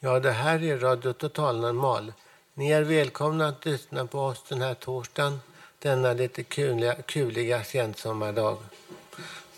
[0.00, 2.12] Ja, det här är Radio Total Normal.
[2.54, 5.40] Ni är välkomna att lyssna på oss den här torsdagen,
[5.78, 8.56] denna lite kuliga, kuliga sensommardag.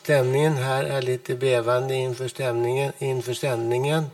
[0.03, 4.05] Stämningen här är lite bevande inför, stämningen, inför sändningen.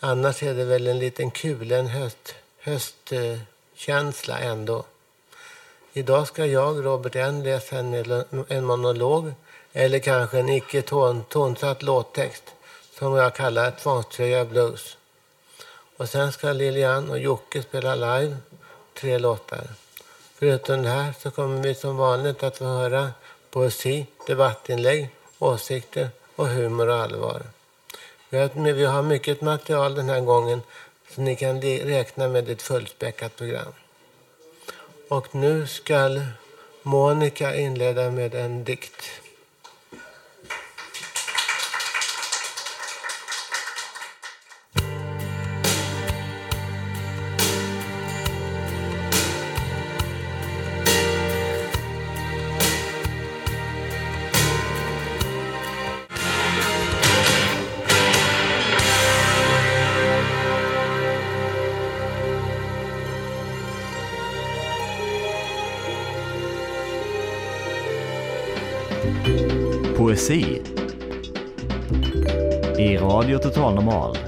[0.00, 4.84] Annars är det väl en liten kulen höst, höstkänsla ändå.
[5.92, 9.32] Idag ska jag, Robert N, läsa en, en monolog
[9.72, 12.44] eller kanske en icke ton, tonsatt låttext
[12.98, 14.96] som jag kallar Tvångströja blues.
[16.00, 18.36] Och sen ska Lilian och Jocke spela live
[18.94, 19.66] tre låtar.
[20.34, 23.10] Förutom det här så kommer vi som vanligt att få höra
[23.50, 27.42] poesi, debattinlägg, åsikter och humor och allvar.
[28.28, 30.62] Vi har, mycket material den här gången
[31.10, 33.72] så ni kan räkna med ett fullspäckat program.
[35.08, 36.20] Och nu ska
[36.82, 39.04] Monica inleda med en dikt.
[70.20, 70.62] Poesi
[72.78, 74.18] i Radio Total Normal.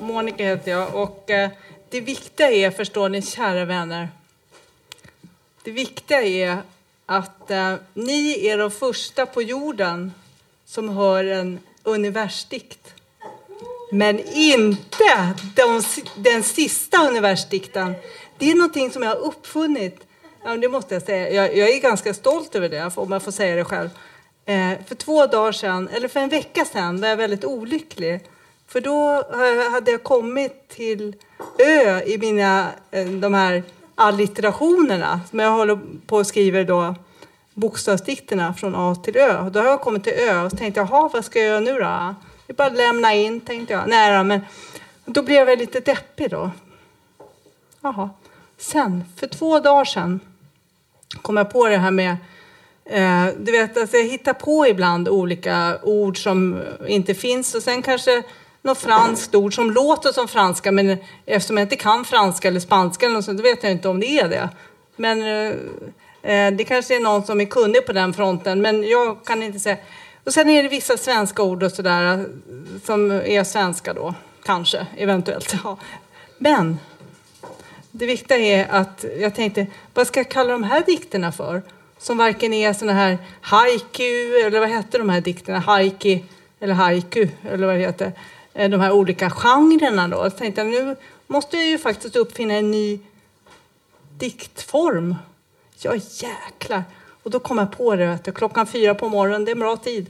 [0.00, 1.50] Monica heter jag och eh,
[1.88, 4.08] det viktiga är, förstår ni kära vänner,
[5.62, 6.58] det viktiga är
[7.06, 10.12] att eh, ni är de första på jorden
[10.64, 12.94] som hör en universdikt.
[13.92, 15.82] Men inte de,
[16.16, 17.94] den sista universdikten.
[18.38, 20.06] Det är någonting som jag har uppfunnit
[20.44, 21.30] Ja, det måste jag säga.
[21.30, 23.90] Jag, jag, är ganska stolt över det, om jag får säga det själv.
[24.44, 28.20] Eh, för två dagar sedan, eller för en vecka sedan, var jag väldigt olycklig.
[28.68, 29.24] För då
[29.70, 31.16] hade jag kommit till
[31.58, 33.62] Ö i mina, eh, de här
[33.94, 36.94] allitterationerna som jag håller på och skriver då
[37.54, 39.50] bokstavsdikterna från A till Ö.
[39.50, 42.14] Då har jag kommit till Ö och tänkte jaha, vad ska jag göra nu då?
[42.46, 43.88] Det är bara att lämna in, tänkte jag.
[43.88, 44.40] Nej då, men
[45.04, 46.50] då blev jag lite deppig då.
[47.80, 48.10] Jaha.
[48.58, 50.20] Sen, för två dagar sedan,
[51.22, 52.16] kom jag på det här med
[52.84, 57.82] eh, du vet, alltså jag hittar på ibland olika ord som inte finns och sen
[57.82, 58.22] kanske
[58.62, 60.96] något franskt ord som låter som franska men
[61.26, 64.00] eftersom jag inte kan franska eller spanska eller något sånt, då vet jag inte om
[64.00, 64.48] det är det.
[64.96, 65.54] Men eh,
[66.32, 69.58] eh det kanske är någon som är kunnig på den fronten men jag kan inte
[69.58, 69.76] säga.
[70.24, 72.24] Och sen är det vissa svenska ord och sådär eh,
[72.84, 75.54] som är svenska då, kanske, eventuellt.
[75.64, 75.76] Ja.
[76.38, 76.78] Men
[77.92, 81.62] det viktiga är att jag tänkte, vad ska jag kalla de här dikterna för?
[81.98, 85.58] Som varken är såna här haiku, eller vad heter de här dikterna?
[85.58, 86.24] Haiki,
[86.60, 88.12] eller haiku, eller vad det heter.
[88.54, 90.16] Eh, de här olika genrerna då.
[90.16, 93.00] Jag tänkte, nu måste jag ju faktiskt uppfinna en ny
[94.18, 95.14] diktform.
[95.78, 96.84] Ja, jäklar.
[97.22, 99.76] Och då kom jag på det, du, klockan fyra på morgonen, det är en bra
[99.76, 100.06] tid.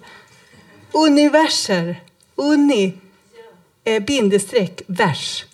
[0.92, 2.02] Universer,
[2.36, 2.92] uni,
[3.84, 5.44] eh, bindestreck, vers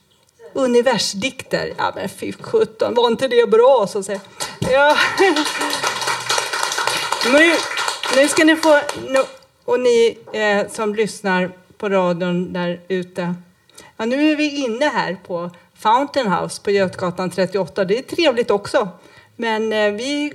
[0.58, 1.74] universdikter.
[1.78, 4.20] Ja men fy sjutton, var inte det bra så att säga.
[4.60, 4.96] Ja.
[7.32, 7.54] Nu,
[8.16, 8.80] nu ska ni få,
[9.64, 13.34] och ni eh, som lyssnar på radion där ute.
[13.96, 17.84] Ja, nu är vi inne här på Fountain House på Götgatan 38.
[17.84, 18.88] Det är trevligt också.
[19.36, 20.32] Men eh, vi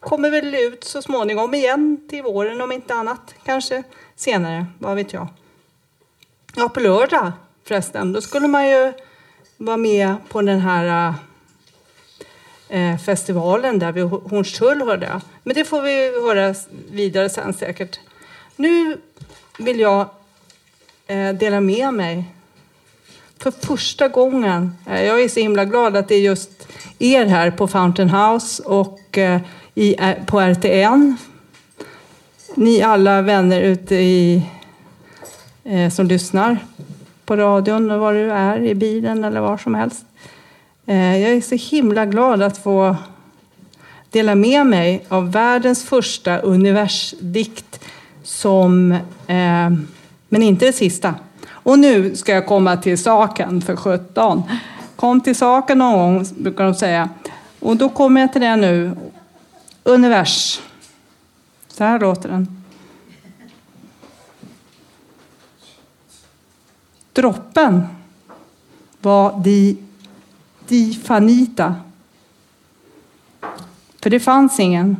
[0.00, 3.34] kommer väl ut så småningom igen till våren om inte annat.
[3.44, 3.82] Kanske
[4.16, 5.26] senare, vad vet jag.
[6.54, 7.32] Ja, på lördag
[7.64, 8.92] förresten, då skulle man ju
[9.58, 11.14] var med på den här
[12.68, 15.20] eh, festivalen där vid Hornstull hörde jag.
[15.42, 16.54] Men det får vi höra
[16.90, 18.00] vidare sen säkert.
[18.56, 19.00] Nu
[19.58, 20.06] vill jag
[21.06, 22.24] eh, dela med mig
[23.38, 24.76] för första gången.
[24.86, 26.68] Eh, jag är så himla glad att det är just
[26.98, 29.40] er här på Fountain House och eh,
[29.74, 31.16] i, eh, på RTN.
[32.54, 34.42] Ni alla vänner ute i,
[35.92, 36.58] som lyssnar
[37.28, 40.04] på radion var du är, i bilen eller var som helst.
[40.86, 42.96] Eh, jag är så himla glad att få
[44.10, 47.84] dela med mig av världens första universdikt
[48.22, 48.92] som,
[49.26, 49.70] eh,
[50.28, 51.14] men inte det sista.
[51.50, 54.42] Och nu ska jag komma till saken för sjutton.
[54.96, 57.08] Kom till saken någon gång, brukar de säga.
[57.60, 58.96] Och då kommer jag till det nu.
[59.84, 60.60] Univers.
[61.68, 62.57] Så här låter den.
[67.18, 67.86] Droppen
[69.00, 69.76] var di,
[70.68, 71.74] di fanita.
[74.02, 74.96] För det fanns ingen.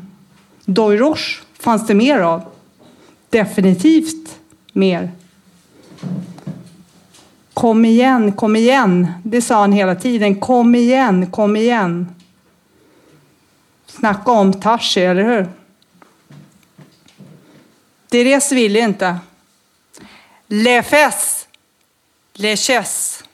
[0.65, 2.43] Doirosh fanns det mer av.
[3.31, 4.39] Definitivt
[4.73, 5.13] mer.
[7.55, 9.07] Kom igen, kom igen.
[9.23, 10.41] Det sa han hela tiden.
[10.41, 12.09] Kom igen, kom igen.
[13.87, 15.49] Snacka om Tashi, eller hur?
[18.09, 19.19] Therese ville inte.
[20.47, 21.38] Le fest
[22.39, 23.25] leches.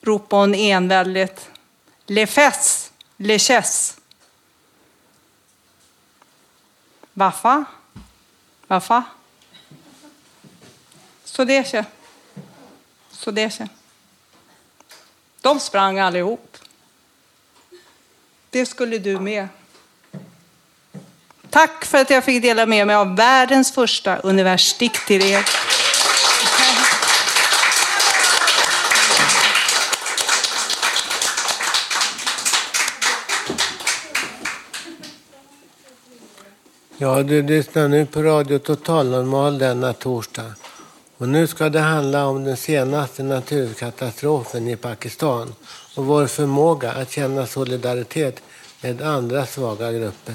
[0.00, 1.50] ropade hon enväldigt.
[2.06, 3.96] Lefes, leches.
[7.12, 7.64] Varför?
[8.66, 9.02] Varför?
[11.24, 11.84] Så det är
[13.10, 13.68] Så det är
[15.40, 16.56] De sprang allihop.
[18.50, 19.48] Det skulle du med.
[21.50, 25.44] Tack för att jag fick dela med mig av världens första universitet till er.
[37.00, 40.54] Ja, du lyssnar nu på Radio Total Normal denna torsdag.
[41.16, 45.54] Och nu ska det handla om den senaste naturkatastrofen i Pakistan
[45.96, 48.42] och vår förmåga att känna solidaritet
[48.80, 50.34] med andra svaga grupper.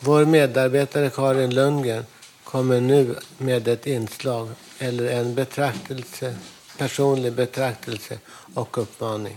[0.00, 2.06] Vår medarbetare Karin Lundgren
[2.44, 6.36] kommer nu med ett inslag eller en betraktelse,
[6.78, 8.18] personlig betraktelse
[8.54, 9.36] och uppmaning.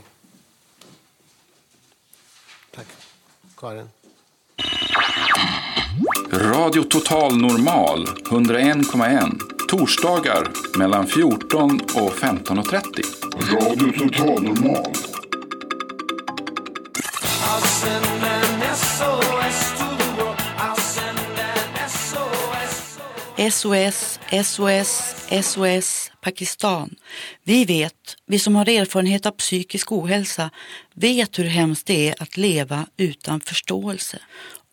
[2.71, 2.87] Tack.
[3.57, 3.89] Karin.
[6.33, 9.39] Radio Total Normal 101,1
[9.69, 10.47] torsdagar
[10.77, 12.81] mellan 14 och 15.30.
[13.51, 14.93] Radio Total Normal
[23.51, 26.95] SOS, SOS, SOS Pakistan.
[27.43, 27.93] Vi vet,
[28.25, 30.49] vi som har erfarenhet av psykisk ohälsa,
[30.93, 34.19] vet hur hemskt det är att leva utan förståelse.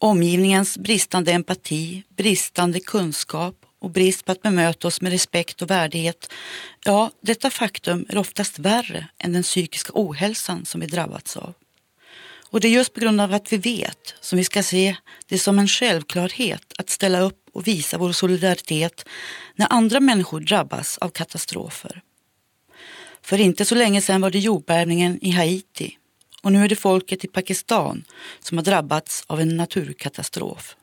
[0.02, 6.32] Omgivningens bristande empati, bristande kunskap och brist på att bemöta oss med respekt och värdighet.
[6.85, 11.55] Ja, detta faktum är oftast värre än den psykiska ohälsan som vi drabbats av.
[12.50, 15.38] Och det är just på grund av att vi vet som vi ska se det
[15.38, 19.05] som en självklarhet att ställa upp och visa vår solidaritet
[19.56, 22.02] när andra människor drabbas av katastrofer.
[23.23, 25.97] För inte så länge sedan var det jordbävningen i Haiti
[26.43, 28.05] och nu är det folket i Pakistan
[28.41, 30.76] som har drabbats av en naturkatastrof.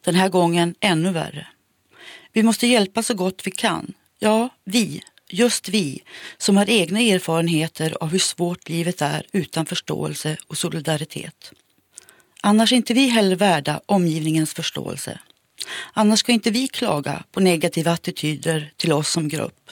[0.00, 1.46] Den här gången ännu värre.
[2.32, 3.92] Vi måste hjälpa så gott vi kan.
[4.18, 6.02] Ja, vi, just vi,
[6.38, 11.52] som har egna erfarenheter av hur svårt livet är utan förståelse och solidaritet.
[12.40, 15.18] Annars är inte vi heller värda omgivningens förståelse.
[15.92, 19.70] Annars ska inte vi klaga på negativa attityder till oss som grupp.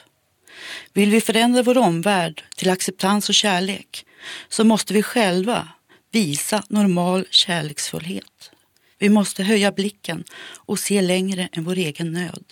[0.92, 4.06] Vill vi förändra vår omvärld till acceptans och kärlek
[4.48, 5.68] så måste vi själva
[6.10, 8.50] visa normal kärleksfullhet.
[8.98, 10.24] Vi måste höja blicken
[10.56, 12.44] och se längre än vår egen nöd.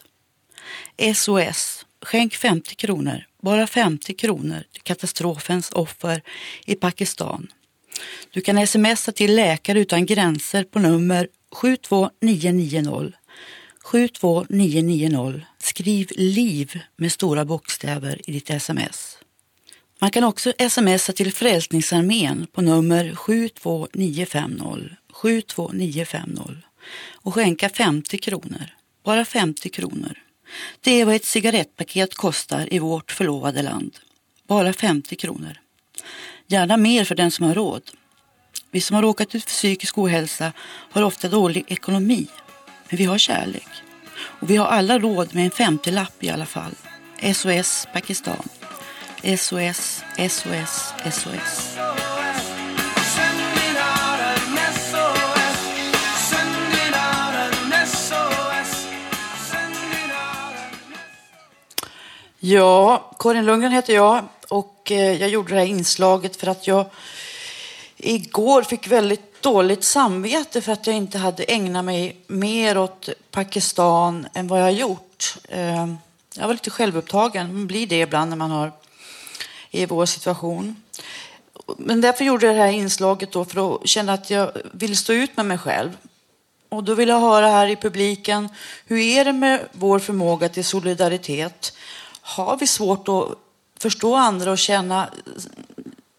[1.16, 6.22] SOS, skänk 50 kronor, bara 50 kronor till katastrofens offer
[6.66, 7.46] i Pakistan.
[8.30, 13.12] Du kan smsa till Läkare utan gränser på nummer 72990
[13.84, 15.46] 72990.
[15.58, 19.19] Skriv LIV med stora bokstäver i ditt sms.
[20.00, 26.42] Man kan också smsa till Frälsningsarmén på nummer 72950 72950
[27.22, 28.66] och skänka 50 kronor.
[29.04, 30.18] Bara 50 kronor.
[30.80, 33.98] Det är vad ett cigarettpaket kostar i vårt förlovade land.
[34.48, 35.60] Bara 50 kronor.
[36.46, 37.82] Gärna mer för den som har råd.
[38.70, 40.52] Vi som har råkat ut för psykisk ohälsa
[40.90, 42.26] har ofta dålig ekonomi
[42.88, 43.68] men vi har kärlek.
[44.16, 46.74] Och vi har alla råd med en 50-lapp i alla fall.
[47.34, 48.48] SOS Pakistan.
[49.22, 51.76] SOS, SOS, SOS.
[62.38, 66.86] Ja, Karin Lundgren heter jag och eh, jag gjorde det här inslaget för att jag
[67.96, 74.26] igår fick väldigt dåligt samvete för att jag inte hade ägnat mig mer åt Pakistan
[74.34, 75.36] än vad jag har gjort.
[75.48, 75.86] Eh,
[76.34, 78.72] jag var lite självupptagen, man blir det ibland när man har
[79.70, 80.82] i vår situation.
[81.76, 85.12] Men därför gjorde jag det här inslaget då för att känna att jag vill stå
[85.12, 85.96] ut med mig själv.
[86.68, 88.48] Och då vill jag höra här i publiken,
[88.86, 91.72] hur är det med vår förmåga till solidaritet?
[92.20, 93.38] Har vi svårt att
[93.78, 95.10] förstå andra och känna,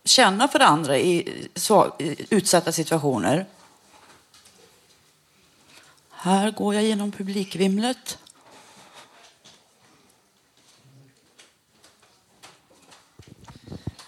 [0.05, 1.45] känna för andra i,
[1.99, 3.45] i utsatta situationer?
[6.11, 8.17] Här går jag genom publikvimlet.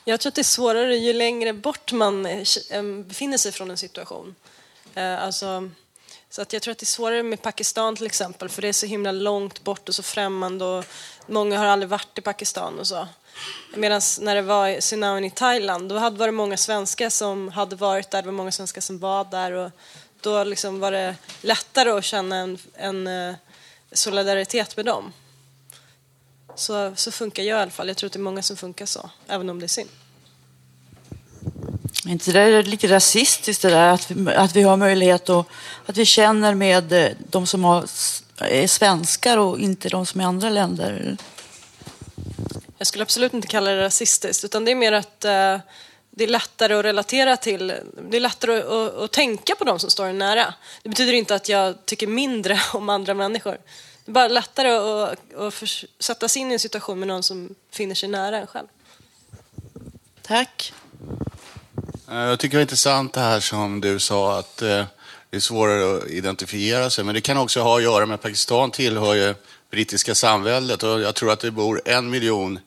[0.05, 3.77] Jag tror att det är svårare ju längre bort man eh, befinner sig från en
[3.77, 4.35] situation.
[4.95, 5.69] Eh, alltså,
[6.29, 8.73] så att jag tror att det är svårare med Pakistan till exempel, för det är
[8.73, 10.85] så himla långt bort och så främmande och
[11.27, 13.07] många har aldrig varit i Pakistan och så.
[13.75, 18.11] Medan när det var tsunamin i Thailand, då var det många svenskar som hade varit
[18.11, 19.71] där, det var många svenskar som var där och
[20.21, 23.35] då liksom var det lättare att känna en, en eh,
[23.91, 25.13] solidaritet med dem.
[26.55, 27.87] Så, så funkar jag i alla fall.
[27.87, 29.89] Jag tror att det är många som funkar så, även om det är synd.
[32.05, 35.47] Är inte det där lite rasistiskt det där att vi, att vi har möjlighet att,
[35.85, 37.85] att vi känner med eh, de som har,
[38.37, 41.17] är svenskar och inte de som är andra länder?
[42.77, 45.61] Jag skulle absolut inte kalla det rasistiskt, utan det är mer att uh,
[46.09, 47.67] det är lättare att relatera till,
[48.09, 50.53] det är lättare att, att, att, tänka på de som står en nära.
[50.83, 53.57] Det betyder inte att jag tycker mindre om andra människor.
[54.05, 55.53] Det är bara lättare att, att
[55.99, 58.67] sätta sig in i en situation med någon som finner sig nära en själv.
[60.21, 60.73] Tack.
[62.09, 64.85] Eh, jag tycker det är intressant det här som du sa att eh,
[65.29, 67.03] det är svårare att identifiera sig.
[67.03, 69.35] Men det kan också ha att göra med att Pakistan tillhör ju
[69.71, 72.59] brittiska samväldet och jag tror att det bor en miljon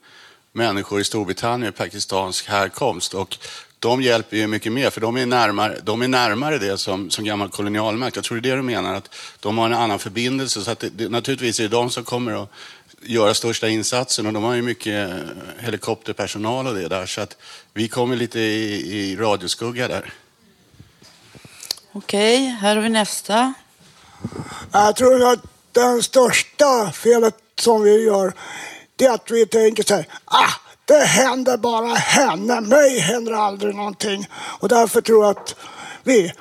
[0.52, 3.14] människor i Storbritannien med pakistansk härkomst.
[3.14, 3.38] Och
[3.86, 7.24] de hjälper ju mycket mer, för de är närmare, de är närmare det som, som
[7.24, 8.16] gammal kolonialmakt.
[8.16, 10.60] Jag tror det är det du menar, att de har en annan förbindelse.
[10.60, 12.50] Så att det, det, naturligtvis är det de som kommer att
[13.02, 15.16] göra största insatsen och de har ju mycket eh,
[15.58, 17.06] helikopterpersonal och det där.
[17.06, 17.36] Så att
[17.74, 20.12] vi kommer lite i, i radioskugga där.
[21.92, 23.54] Okej, här har vi nästa.
[24.72, 25.40] Jag tror att
[25.72, 28.32] det största felet som vi gör,
[28.96, 30.52] det är att vi tänker så här, ah,
[30.86, 34.26] det händer bara henne, mig händer aldrig någonting.
[34.60, 35.54] Och därför tror jag att
[36.02, 36.32] vi,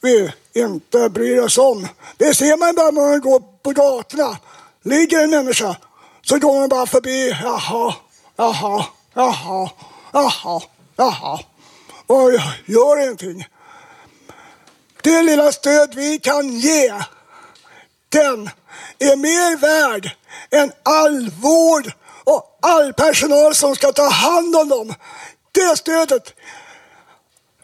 [0.00, 1.88] vi inte bryr oss om.
[2.16, 4.38] Det ser man bara när man går på gatorna.
[4.82, 5.76] Ligger en människa
[6.22, 7.36] så går man bara förbi.
[7.42, 7.94] Jaha,
[8.36, 9.70] jaha, jaha,
[10.12, 10.60] jaha,
[10.96, 11.40] jaha.
[12.06, 12.32] Och
[12.66, 13.46] gör ingenting.
[15.02, 16.94] Det lilla stöd vi kan ge,
[18.08, 18.50] den
[18.98, 20.10] är mer värd
[20.50, 21.92] än all vård
[22.24, 24.94] och all personal som ska ta hand om dem.
[25.52, 26.34] Det stödet,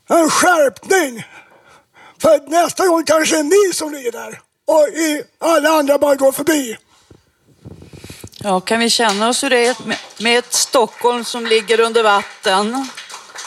[0.09, 1.25] en skärpning.
[2.19, 6.33] För nästa gång kanske det är ni som ligger där och alla andra bara går
[6.33, 6.77] förbi.
[8.39, 9.77] Ja, kan vi känna oss hur det är
[10.23, 12.89] med ett Stockholm som ligger under vatten?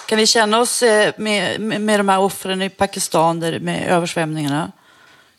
[0.05, 1.19] Kan vi känna oss med,
[1.59, 4.71] med, med de här offren i Pakistan där, med översvämningarna?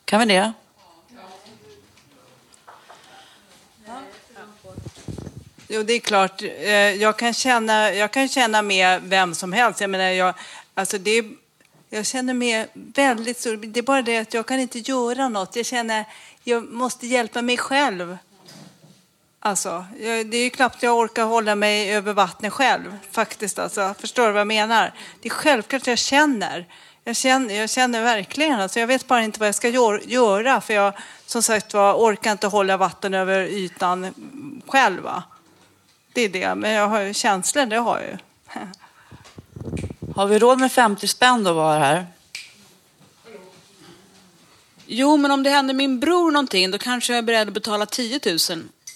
[0.05, 0.53] Kan vi det?
[5.73, 6.41] Jo, det är klart.
[6.41, 9.81] Eh, jag kan känna, jag kan känna med vem som helst.
[9.81, 10.33] Jag menar, jag,
[10.73, 11.25] alltså det,
[11.89, 13.57] jag känner med väldigt stor...
[13.57, 15.55] Det är bara det att jag kan inte göra något.
[15.55, 16.05] Jag känner
[16.43, 18.17] jag måste hjälpa mig själv.
[19.39, 23.59] Alltså, det är ju knappt jag orkar hålla mig över vattnet själv, faktiskt.
[23.59, 24.93] Alltså, förstår du vad jag menar?
[25.21, 26.65] Det är självklart jag känner.
[27.03, 28.59] Jag känner, jag känner verkligen.
[28.59, 29.69] Alltså, jag vet bara inte vad jag ska
[30.05, 30.93] göra, för jag
[31.25, 34.13] som sagt var orkar inte hålla vatten över ytan
[34.67, 35.03] själv.
[35.03, 35.23] Va?
[36.13, 38.17] Det är det, men jag har ju känslor, det har jag ju.
[40.15, 42.07] Har vi råd med 50 spänn då att vara här?
[44.85, 47.85] Jo, men om det händer min bror någonting, då kanske jag är beredd att betala
[47.85, 48.37] 10 000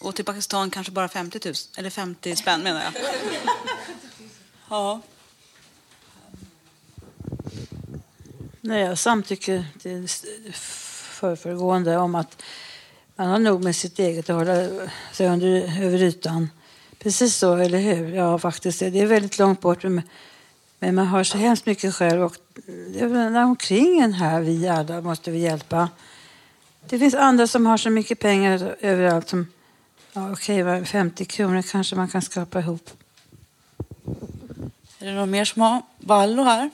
[0.01, 2.93] och till Pakistan kanske bara 50 000, eller 50 spänn menar jag.
[4.69, 5.01] Ja.
[8.61, 10.07] Nej, jag samtycker till
[10.53, 12.41] förföregående om att
[13.15, 16.49] man har nog med sitt eget att hålla sig under, över ytan.
[17.05, 18.15] Precis så, eller hur?
[18.15, 18.79] Ja, faktiskt.
[18.79, 19.83] Det är väldigt långt bort.
[19.83, 22.23] Men man har så hemskt mycket själv.
[22.23, 22.35] Och
[22.93, 25.89] det är omkring en här, vi alla, måste vi hjälpa.
[26.89, 29.47] Det finns andra som har så mycket pengar överallt som
[30.13, 32.89] Ja, okej, okay, 50 kronor kanske man kan skapa ihop.
[34.99, 36.69] Är det någon mer som har Vallo här?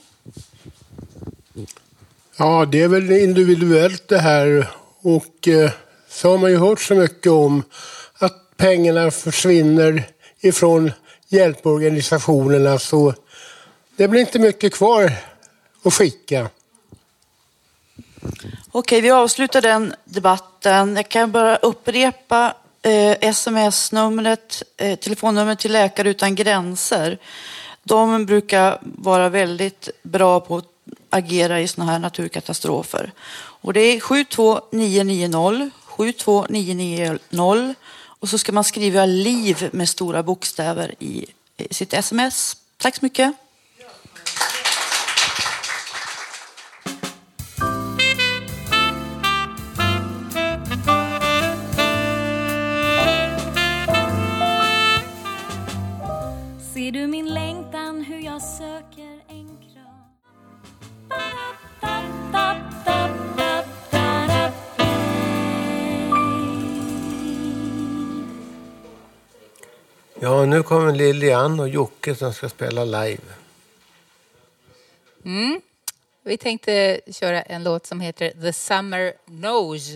[2.37, 4.67] Ja, det är väl individuellt det här.
[5.01, 5.71] Och eh,
[6.09, 7.63] så har man ju hört så mycket om
[8.13, 10.07] att pengarna försvinner
[10.41, 10.91] ifrån
[11.27, 13.13] hjälporganisationerna så
[13.95, 15.11] det blir inte mycket kvar
[15.83, 16.49] att skicka.
[18.71, 20.95] Okej, vi avslutar den debatten.
[20.95, 27.17] Jag kan bara upprepa eh, sms-numret, eh, telefonnumret till Läkare utan gränser.
[27.83, 30.65] De brukar vara väldigt bra på att
[31.09, 33.11] agera i sådana här naturkatastrofer.
[33.37, 37.75] Och det är 72990 72990
[38.21, 41.25] och så ska man skriva liv med stora bokstäver i
[41.71, 42.57] sitt sms.
[42.77, 43.33] Tack så mycket.
[70.23, 73.23] Ja, nu kommer Lilian och Jocke som ska spela live.
[75.25, 75.61] Mm.
[76.23, 79.89] Vi tänkte köra en låt som heter The Summer Knows.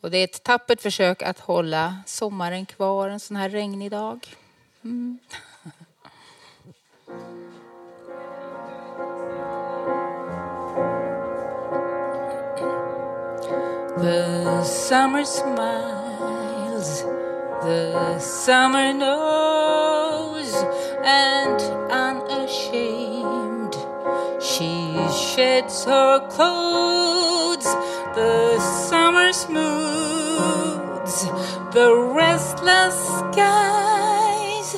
[0.00, 4.36] Och det är ett tappert försök att hålla sommaren kvar en sån här regnig dag.
[4.84, 5.18] Mm.
[14.02, 17.04] The summer smiles,
[17.66, 20.54] the summer knows,
[21.02, 23.74] and unashamed
[24.40, 27.68] she sheds her clothes.
[28.14, 28.58] The
[28.88, 30.06] summer smooths
[31.72, 34.68] the restless skies,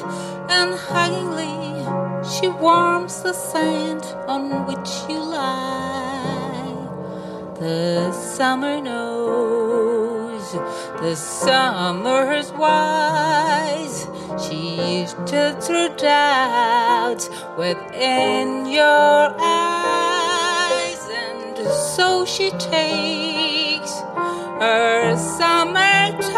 [0.56, 1.58] and huggingly
[2.32, 6.74] she warms the sand on which you lie.
[7.60, 9.87] The summer knows,
[10.52, 14.06] the summer's wise.
[14.46, 21.58] She stood through doubts within your eyes, and
[21.96, 24.00] so she takes
[24.60, 26.28] her summertime,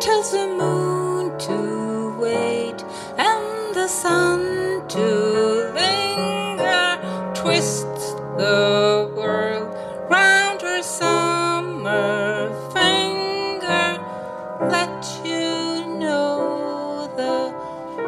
[0.00, 2.84] tells the moon to wait
[3.16, 6.98] and the sun to linger,
[7.34, 8.99] twists the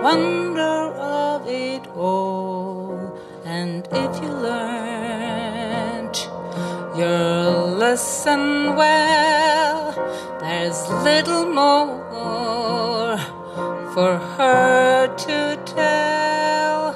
[0.02, 3.18] wonder of it all.
[3.44, 6.16] And if you learned
[6.96, 7.50] your
[7.82, 9.92] lesson well,
[10.40, 13.18] there's little more
[13.94, 16.92] for her to tell.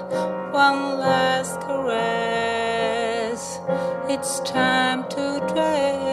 [0.52, 3.58] One last caress,
[4.08, 6.05] it's time to dress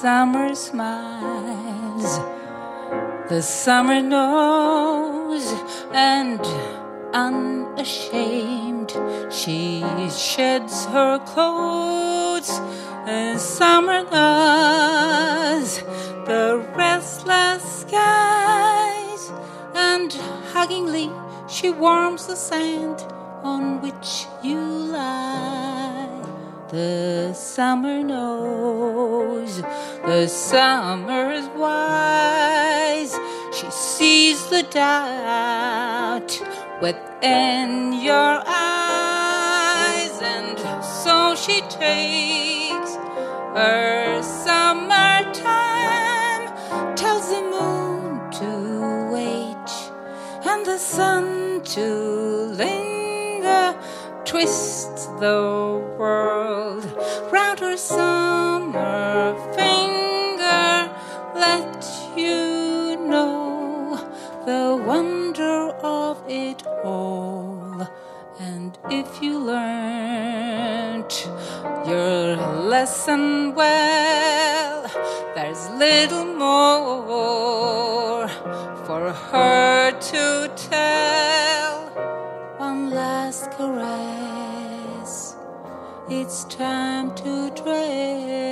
[0.00, 2.20] summer smiles,
[3.28, 5.52] the summer knows,
[5.90, 6.40] and
[7.12, 8.92] unashamed
[9.28, 12.60] she sheds her clothes.
[13.06, 15.82] The summer does,
[16.26, 19.32] the restless skies,
[19.74, 20.12] and
[20.52, 21.10] huggingly
[21.50, 23.00] she warms the sand
[23.42, 26.24] on which you lie.
[26.68, 28.97] The summer knows,
[30.08, 33.12] the summer's wise.
[33.52, 36.30] She sees the doubt
[36.80, 42.96] within your eyes, and so she takes
[43.54, 45.36] her summertime,
[46.96, 49.70] tells the moon to wait
[50.46, 51.84] and the sun to
[52.56, 53.76] linger,
[54.24, 56.86] twists the world
[57.30, 59.36] round her summer
[72.80, 74.82] lesson well,
[75.34, 78.28] there's little more
[78.86, 81.88] for her to tell.
[82.56, 85.34] One last caress,
[86.08, 88.47] it's time to dress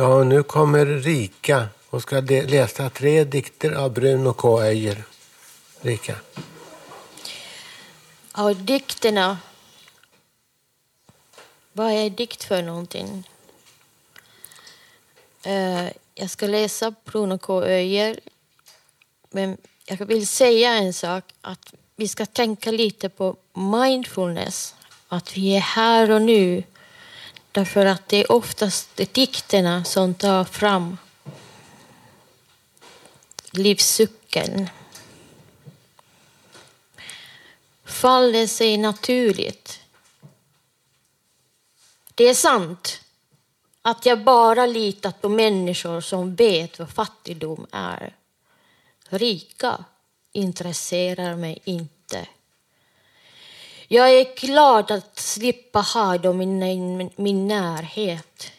[0.00, 4.62] Ja, nu kommer Rika och ska läsa tre dikter av Bruno K.
[4.62, 5.04] Öijer.
[5.80, 6.16] Rika.
[8.36, 9.38] Ja, dikterna.
[11.72, 13.28] Vad är dikt för någonting?
[15.42, 17.62] Eh, jag ska läsa Bruno K.
[17.62, 18.20] Öijer.
[19.30, 24.74] Men jag vill säga en sak, att vi ska tänka lite på mindfulness.
[25.08, 26.62] Att vi är här och nu.
[27.52, 30.96] Därför att det är oftast dikterna som tar fram
[33.50, 34.68] livscykeln.
[38.00, 39.80] faller sig naturligt.
[42.14, 43.00] Det är sant
[43.82, 48.16] att jag bara litat på människor som vet vad fattigdom är.
[49.08, 49.84] Rika
[50.32, 51.99] intresserar mig inte.
[53.92, 58.52] Jag är glad att slippa ha dem i min, min närhet.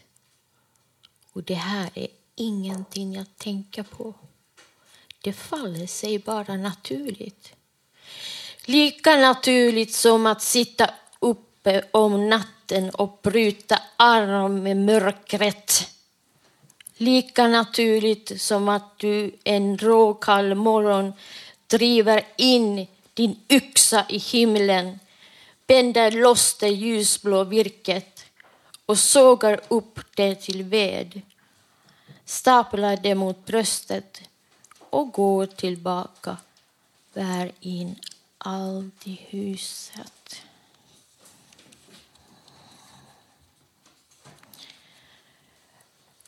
[1.33, 4.13] Och det här är ingenting jag tänker på.
[5.21, 7.53] Det faller sig bara naturligt.
[8.65, 10.89] Lika naturligt som att sitta
[11.19, 15.89] uppe om natten och bryta arm med mörkret.
[16.97, 21.13] Lika naturligt som att du en råkall morgon
[21.67, 24.99] driver in din yxa i himlen,
[25.71, 28.25] bänder loss det ljusblå virket
[28.85, 31.21] och sågar upp det till ved,
[32.25, 34.21] staplar det mot bröstet
[34.89, 36.37] och går tillbaka,
[37.13, 37.95] bär in
[38.37, 40.41] allt i huset.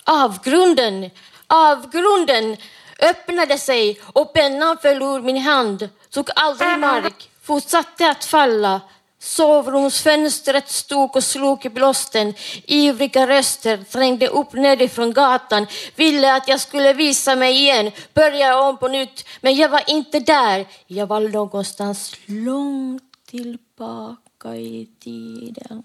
[0.03, 1.09] Avgrunden,
[1.47, 2.57] avgrunden
[2.99, 8.81] öppnade sig och pennan föll ur min hand, tog aldrig mark, fortsatte att falla.
[9.23, 12.33] Sovrumsfönstret stod och slog i blåsten.
[12.65, 18.77] Ivriga röster trängde upp nerifrån gatan, ville att jag skulle visa mig igen, börja om
[18.77, 19.25] på nytt.
[19.41, 20.67] Men jag var inte där.
[20.87, 25.83] Jag var någonstans långt tillbaka i tiden.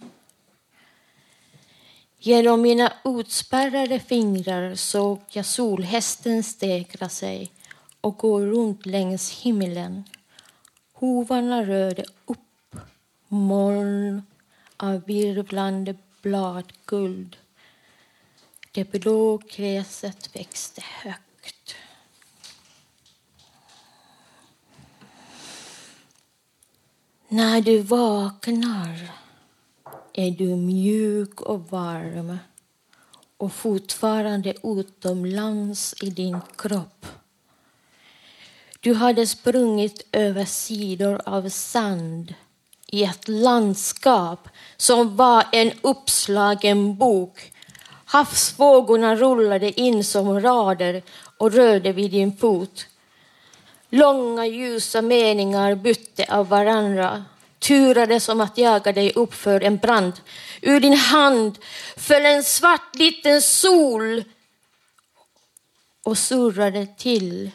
[2.18, 7.52] Genom mina utspärrade fingrar såg jag solhästen stegra sig
[8.00, 10.04] och gå runt längs himlen.
[10.92, 12.38] Hovarna rörde upp
[13.28, 14.22] moln
[14.76, 17.36] av virvlande bladguld.
[18.72, 21.74] Det blå gräset växte högt.
[27.28, 29.10] När du vaknar
[30.12, 32.38] är du mjuk och varm
[33.36, 37.06] och fortfarande utomlands i din kropp.
[38.80, 42.34] Du hade sprungit över sidor av sand
[42.92, 47.52] i ett landskap som var en uppslagen bok.
[48.04, 51.02] Havsvågorna rullade in som rader
[51.38, 52.86] och rörde vid din fot.
[53.90, 57.24] Långa ljusa meningar bytte av varandra.
[57.58, 60.12] turades om att jaga dig upp för en brand.
[60.62, 61.58] Ur din hand
[61.96, 64.24] föll en svart liten sol
[66.04, 67.50] och surrade till.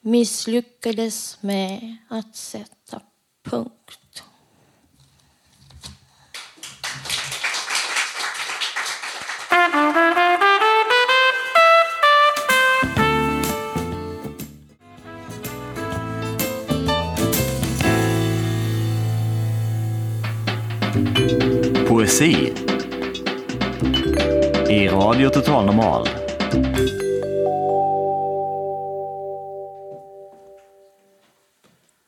[0.00, 3.00] Misslyckades med att sätta
[3.42, 3.97] punkt.
[22.18, 22.52] Poesi
[24.68, 26.08] i Radio Total Normal.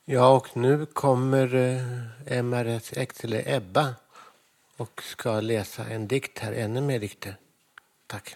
[0.05, 3.95] Ja, och nu kommer eh, MRS Excel Ebba
[4.77, 7.35] och ska läsa en dikt här, ännu mer dikter.
[8.07, 8.35] Tack.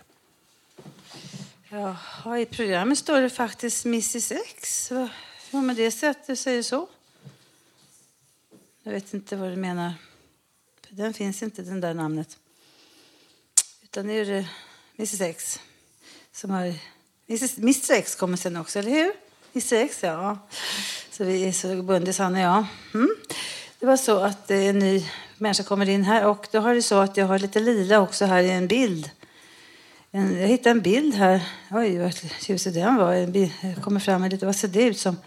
[1.69, 4.91] Jaha, i programmet står det faktiskt Mrs X.
[4.91, 5.09] Vad
[5.51, 6.87] har med det att du säger så?
[8.83, 9.93] Jag vet inte vad du menar.
[10.97, 12.37] Den finns inte, den där namnet.
[13.83, 14.47] Utan nu är det
[14.97, 15.59] Mrs X
[16.31, 16.73] som har...
[17.27, 19.11] Mrs, Mr X kommer sen också, eller hur?
[19.53, 20.37] Mr X, ja.
[21.11, 22.65] Så vi är så bundis, han och jag.
[22.93, 23.15] Mm.
[23.79, 25.05] Det var så att eh, en ny
[25.37, 28.25] människa kommer in här och då har det så att jag har lite lila också
[28.25, 29.09] här i en bild.
[30.11, 31.41] En, jag hittade en bild här.
[31.71, 33.13] Oj, vad tjusig den var.
[33.13, 35.17] En bild, jag kommer fram med lite, vad ser det ut som?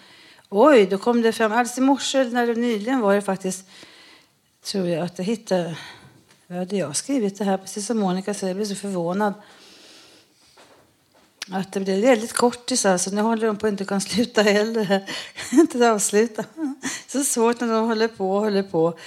[0.48, 1.52] Oj, då kom det fram.
[1.52, 3.68] Alldeles i morse, när det nyligen var det faktiskt,
[4.64, 5.76] tror jag att jag hittade,
[6.48, 9.34] hade jag skrivit det här, precis som Monica säger, jag blev så förvånad.
[11.50, 15.08] Att det blev väldigt kortis så Nu håller de på att inte kan sluta heller.
[15.52, 16.44] inte avsluta.
[17.06, 18.98] Så svårt när de håller på och håller på.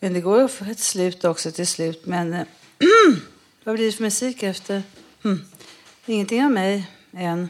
[0.00, 2.06] Men det går att få ett slut också till slut.
[2.06, 2.46] Men eh,
[3.64, 4.82] vad blir det för musik efter?
[5.22, 5.44] Hmm.
[6.06, 7.48] Ingenting av mig än.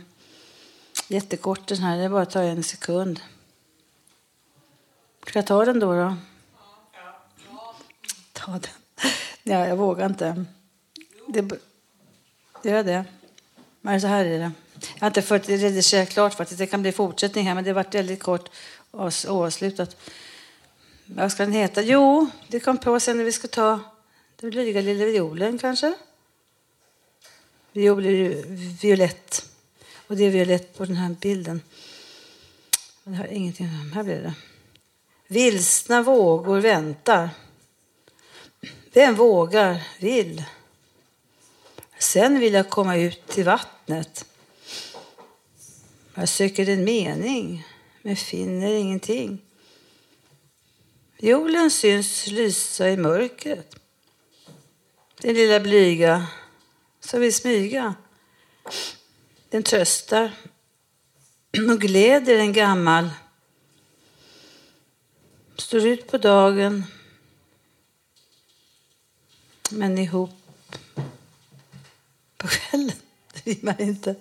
[1.09, 3.21] Jättekort den här, det bara tar en sekund.
[5.27, 5.93] Ska jag ta den då?
[5.93, 6.17] då?
[8.49, 8.71] Ta den.
[9.43, 10.45] Ja, jag vågar inte.
[11.27, 11.61] Det,
[12.63, 13.05] gör det.
[13.81, 14.53] Men så här är det.
[14.95, 16.59] Jag har inte fått redigerat klart faktiskt.
[16.59, 18.51] Det kan bli fortsättning här, men det har varit väldigt kort
[18.91, 19.97] och avslutat.
[21.07, 21.83] Vad ska den heta?
[21.83, 23.81] Jo, det kom på sen när vi ska ta
[24.41, 25.95] den blyga lilla violen kanske.
[27.73, 28.43] Viol är ju
[28.83, 29.47] violett.
[30.07, 31.63] Och det är violett på den här bilden.
[33.05, 33.67] Men det har ingenting.
[33.67, 34.35] Här blir det.
[35.27, 37.31] Vilsna vågor väntar.
[38.99, 40.45] Den vågar vill.
[41.99, 44.25] Sen vill jag komma ut till vattnet.
[46.15, 47.67] Jag söker en mening,
[48.03, 49.43] men finner ingenting.
[51.19, 53.75] Violen syns lysa i mörkret.
[55.21, 56.27] Den lilla blyga
[57.01, 57.95] som vill smyga.
[59.49, 60.33] Den tröstar
[61.71, 63.11] och gläder en gammal.
[65.57, 66.85] Står ut på dagen
[69.71, 70.31] men ihop
[72.37, 72.97] på kvällen.
[73.33, 74.15] Det vill man inte.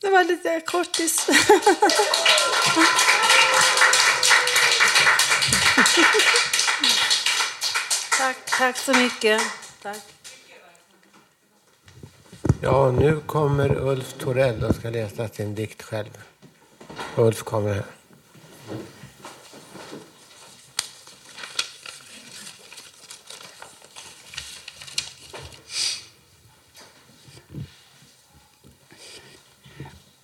[0.00, 1.26] Det var lite kortis.
[8.18, 9.42] tack, tack så mycket.
[9.82, 10.02] Tack.
[12.62, 16.18] Ja, nu kommer Ulf Torell och ska läsa sin dikt själv.
[17.16, 17.84] Ulf kommer här.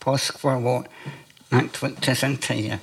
[0.00, 0.84] Påsk var vår
[1.72, 2.78] 2010.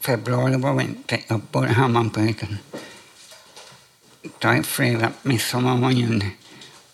[0.00, 1.20] Februari var vinter.
[1.26, 2.58] Jag bor i Hammarbyhöjden.
[4.38, 6.30] Då är fredag, midsommar var juni.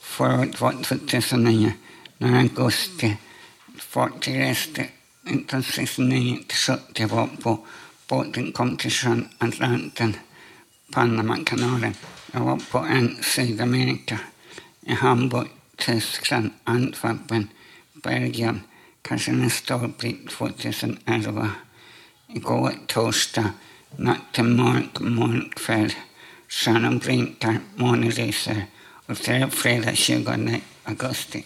[0.00, 1.72] Förra året var 2009.
[2.18, 3.16] När augusti
[3.78, 7.66] fartyg reste 1969 till 70 var på
[8.08, 10.16] båten kom till sjön Atlanten,
[10.92, 11.94] Panamakanalen.
[12.32, 14.18] Jag var på en Sydamerika,
[14.80, 17.48] i Hamburg, Tyskland, Antwerpen,
[17.92, 18.60] Belgien,
[19.08, 21.50] kanske nästa år blir 2011.
[22.28, 23.50] Igår torsdag,
[23.96, 25.92] natten, mörk, mörk kväll.
[26.48, 28.64] Stjärnan blinkar, månen lyser.
[29.06, 31.44] Och så är det fredag 20 augusti.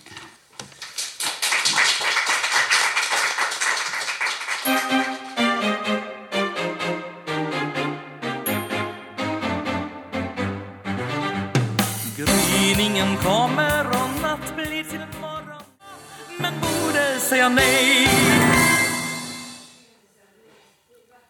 [17.32, 18.08] Säga nej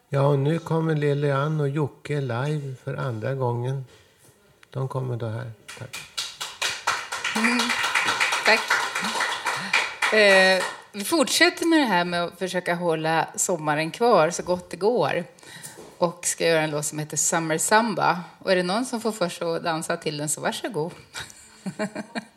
[0.09, 3.85] Ja, och nu kommer Lilian och Jocke live för andra gången.
[4.71, 5.53] De kommer då här.
[5.79, 5.97] Tack.
[7.37, 7.59] Mm.
[8.45, 8.61] Tack.
[10.13, 10.63] Eh,
[10.93, 15.25] vi fortsätter med det här med att försöka hålla sommaren kvar så gott det går.
[15.99, 18.21] och ska göra en låt som heter Summer Samba.
[18.39, 20.93] Och är det någon som får för sig att dansa till den så varsågod.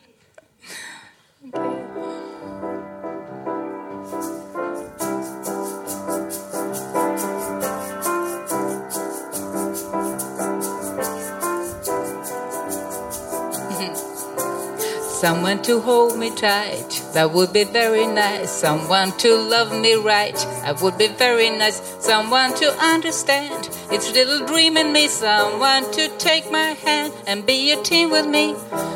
[15.15, 18.51] Someone to hold me tight, that would be very nice.
[18.51, 21.79] Someone to love me right, that would be very nice.
[21.99, 25.07] Someone to understand each little dream in me.
[25.07, 28.55] Someone to take my hand and be a team with me.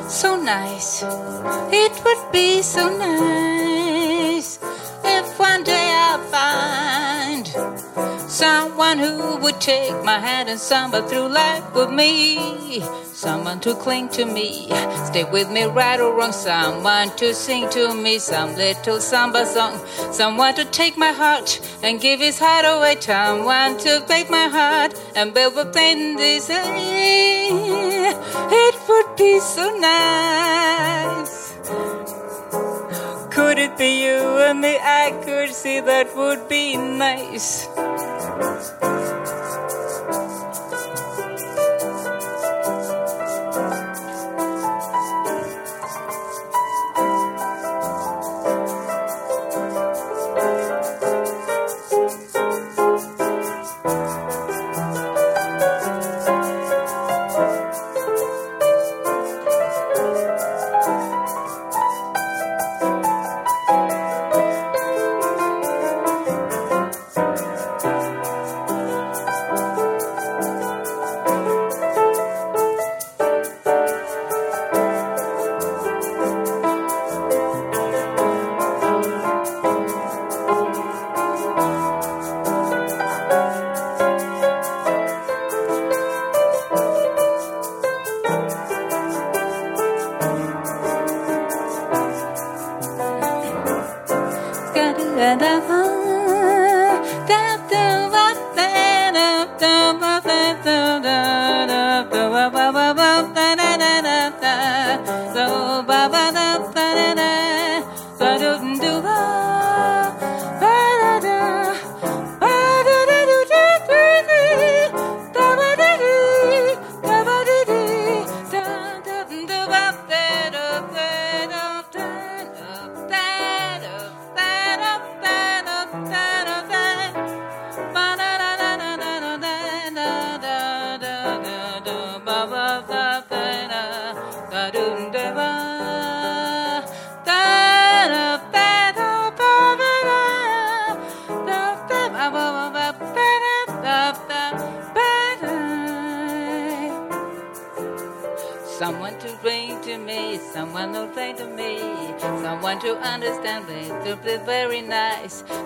[0.09, 1.03] So nice,
[1.71, 4.59] it would be so nice
[5.05, 7.78] if one day I find
[8.39, 12.81] someone who would take my hand and samba through life with me.
[13.03, 14.69] Someone to cling to me,
[15.07, 16.31] stay with me right or wrong.
[16.31, 19.77] Someone to sing to me some little samba song.
[20.13, 22.95] Someone to take my heart and give his heart away.
[23.01, 26.47] Someone to take my heart and build a plane this
[28.61, 31.49] It would be so nice.
[33.39, 34.77] Could it be you and me?
[34.77, 37.67] I could see that would be nice.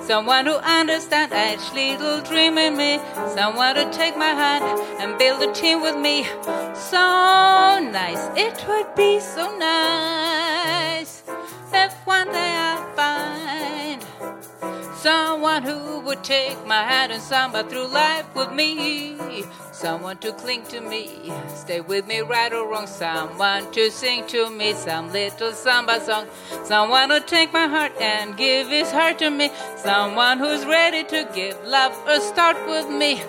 [0.05, 2.99] Someone who understand each little dream in me,
[3.35, 4.63] someone to take my hand
[4.99, 6.25] and build a team with me.
[6.75, 11.23] So nice, it would be so nice.
[11.73, 12.62] If one day I
[15.53, 19.15] someone who would take my hand and samba through life with me.
[19.71, 22.87] Someone to cling to me, stay with me right or wrong.
[22.87, 26.25] Someone to sing to me some little samba song.
[26.63, 29.51] Someone who take my heart and give his heart to me.
[29.75, 33.21] Someone who's ready to give love a start with me.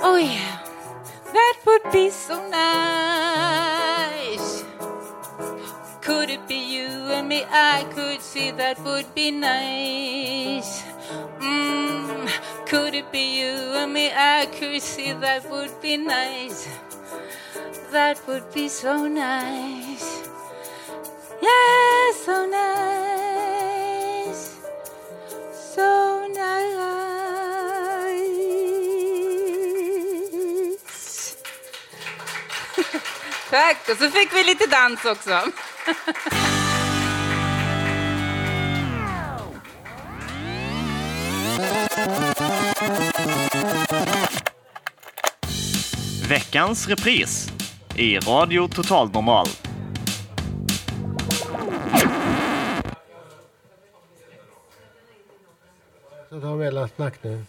[0.00, 0.58] Oh yeah,
[1.32, 4.64] that would be so nice.
[6.00, 7.44] Could it be you and me?
[7.48, 10.82] I could see that would be nice.
[11.40, 12.28] Mm,
[12.66, 14.12] could it be you and me?
[14.12, 16.68] I could see that would be nice.
[17.92, 20.22] That would be so nice.
[21.42, 23.40] Yeah, so nice.
[25.74, 26.60] So nice.
[33.50, 35.40] Tack, och så fick vi lite dans också.
[46.28, 47.52] Veckans repris
[47.96, 49.46] i Radio Total Normal.
[56.28, 57.44] Så ta mellansnack nu.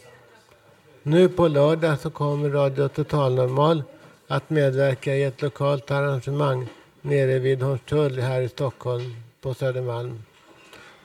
[1.03, 3.83] Nu på lördag så kommer Radio Total Normal
[4.27, 6.67] att medverka i ett lokalt arrangemang
[7.01, 10.23] nere vid Hornstull här i Stockholm på Södermalm.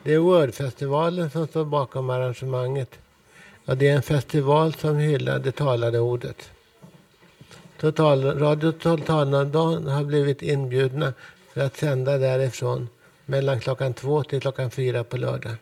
[0.02, 2.98] Det är Wordfestivalen som står bakom arrangemanget.
[3.68, 6.50] Ja, det är en festival som hyllar det talade ordet.
[7.80, 11.12] Total, Radio Totalnormal har blivit inbjudna
[11.54, 12.88] för att sända därifrån
[13.24, 15.56] mellan klockan två till klockan fyra på lördag.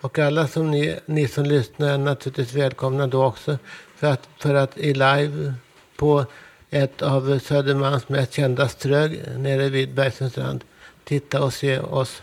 [0.00, 3.58] Och alla som ni, ni som lyssnar är naturligtvis välkomna då också
[3.96, 5.54] för att, för att i live
[5.96, 6.24] på
[6.70, 10.64] ett av Södermalms mest kända strög nere vid Bergsundsstrand
[11.04, 12.22] titta och se oss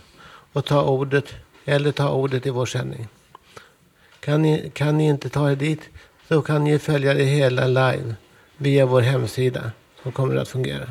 [0.53, 1.25] och ta ordet
[1.65, 3.07] eller ta ordet i vår sändning.
[4.25, 5.81] Kan ni, kan ni inte ta er dit
[6.27, 8.15] så kan ni följa det hela live
[8.57, 9.71] via vår hemsida
[10.03, 10.89] som kommer att fungera.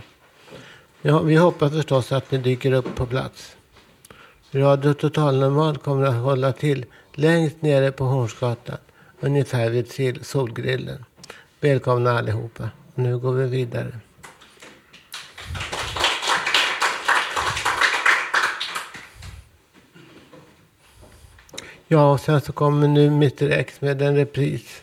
[1.02, 3.56] Ja, vi hoppas förstås att ni dyker upp på plats.
[4.52, 8.76] Radio Total Normal kommer att hålla till längst nere på Hornsgatan,
[9.20, 11.04] ungefär vid Solgrillen.
[11.60, 12.70] Välkomna allihopa.
[12.94, 14.00] Nu går vi vidare.
[21.94, 24.82] Ja, och sen så kommer nu Mr X med en repris.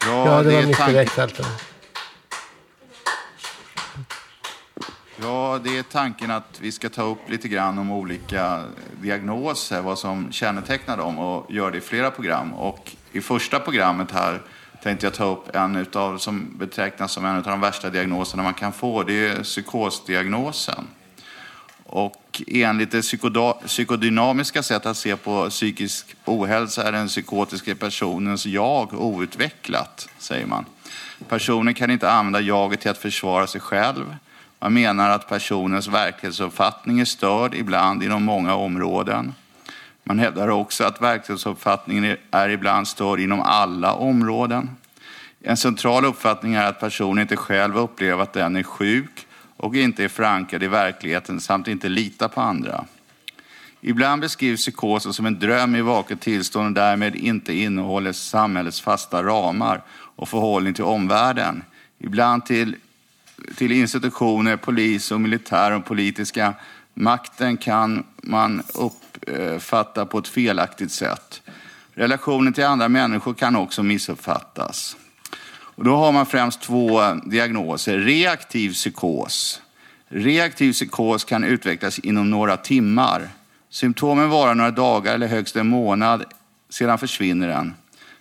[0.00, 0.96] Ja, Ja, det, det var Mr.
[0.96, 1.42] X alltså.
[5.20, 8.64] Ja, det är tanken att vi ska ta upp lite grann om olika
[9.02, 12.52] diagnoser, vad som kännetecknar dem och gör det i flera program.
[12.52, 14.42] Och i första programmet här
[14.82, 18.54] tänkte jag ta upp en utav, som betecknas som en av de värsta diagnoserna man
[18.54, 19.02] kan få.
[19.02, 20.86] Det är psykosdiagnosen.
[21.94, 23.02] Och enligt det
[23.66, 30.64] psykodynamiska sättet att se på psykisk ohälsa är den psykotiska personens jag outvecklat, säger man.
[31.28, 34.16] Personen kan inte använda jaget till att försvara sig själv.
[34.58, 39.34] Man menar att personens verklighetsuppfattning är störd, ibland inom många områden.
[40.04, 44.70] Man hävdar också att verklighetsuppfattningen är- är ibland störd inom alla områden.
[45.42, 49.26] En central uppfattning är att personen inte själv upplever att den är sjuk
[49.62, 52.84] och inte är förankrad i verkligheten samt inte litar på andra.
[53.80, 59.22] Ibland beskrivs psykosen som en dröm i vaket tillstånd och därmed inte innehåller samhällets fasta
[59.22, 61.64] ramar och förhållning till omvärlden.
[61.98, 62.76] Ibland till,
[63.56, 66.54] till institutioner, polis och militär och politiska
[66.94, 71.42] makten kan man uppfatta på ett felaktigt sätt.
[71.94, 74.96] Relationen till andra människor kan också missuppfattas.
[75.74, 77.98] Och då har man främst två eh, diagnoser.
[77.98, 79.60] Reaktiv psykos.
[80.08, 83.28] Reaktiv psykos kan utvecklas inom några timmar.
[83.70, 86.24] Symptomen varar några dagar eller högst en månad,
[86.70, 87.74] sedan försvinner den.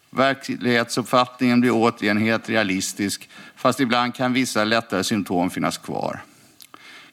[0.09, 6.23] Verklighetsuppfattningen blir återigen helt realistisk, fast ibland kan vissa lättare symptom finnas kvar.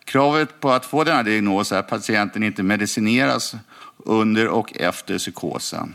[0.05, 3.55] Kravet på att få denna diagnos är att patienten inte medicineras
[3.97, 5.95] under och efter psykosen.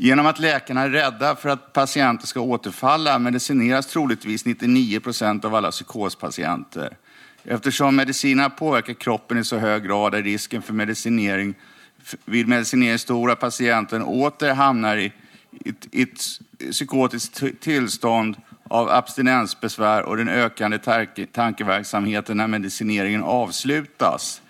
[0.00, 5.54] Genom att läkarna är rädda för att patienter ska återfalla medicineras troligtvis 99 procent av
[5.54, 6.96] alla psykospatienter.
[7.44, 11.54] Eftersom medicinerna påverkar kroppen i så hög grad är risken för medicinering
[12.24, 15.12] vid medicinering stor att patienten åter hamnar i
[15.64, 16.20] ett, ett
[16.70, 18.36] psykotiskt tillstånd
[18.68, 24.42] av abstinensbesvär och den ökande tanke, tankeverksamheten när medicineringen avslutas.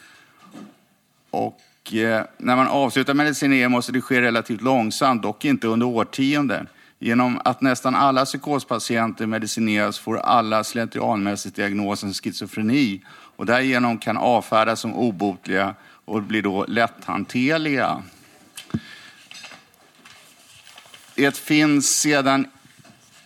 [1.31, 1.61] Och
[1.93, 6.69] Eh, när man avslutar medicinering måste det ske relativt långsamt, dock inte under årtionden.
[6.99, 13.03] Genom att nästan alla psykospatienter medicineras får alla slentrianmässigt diagnosen schizofreni
[13.37, 15.75] och därigenom kan avfärdas som obotliga
[16.05, 18.03] och blir då lätthanterliga.
[21.15, 22.47] Det finns sedan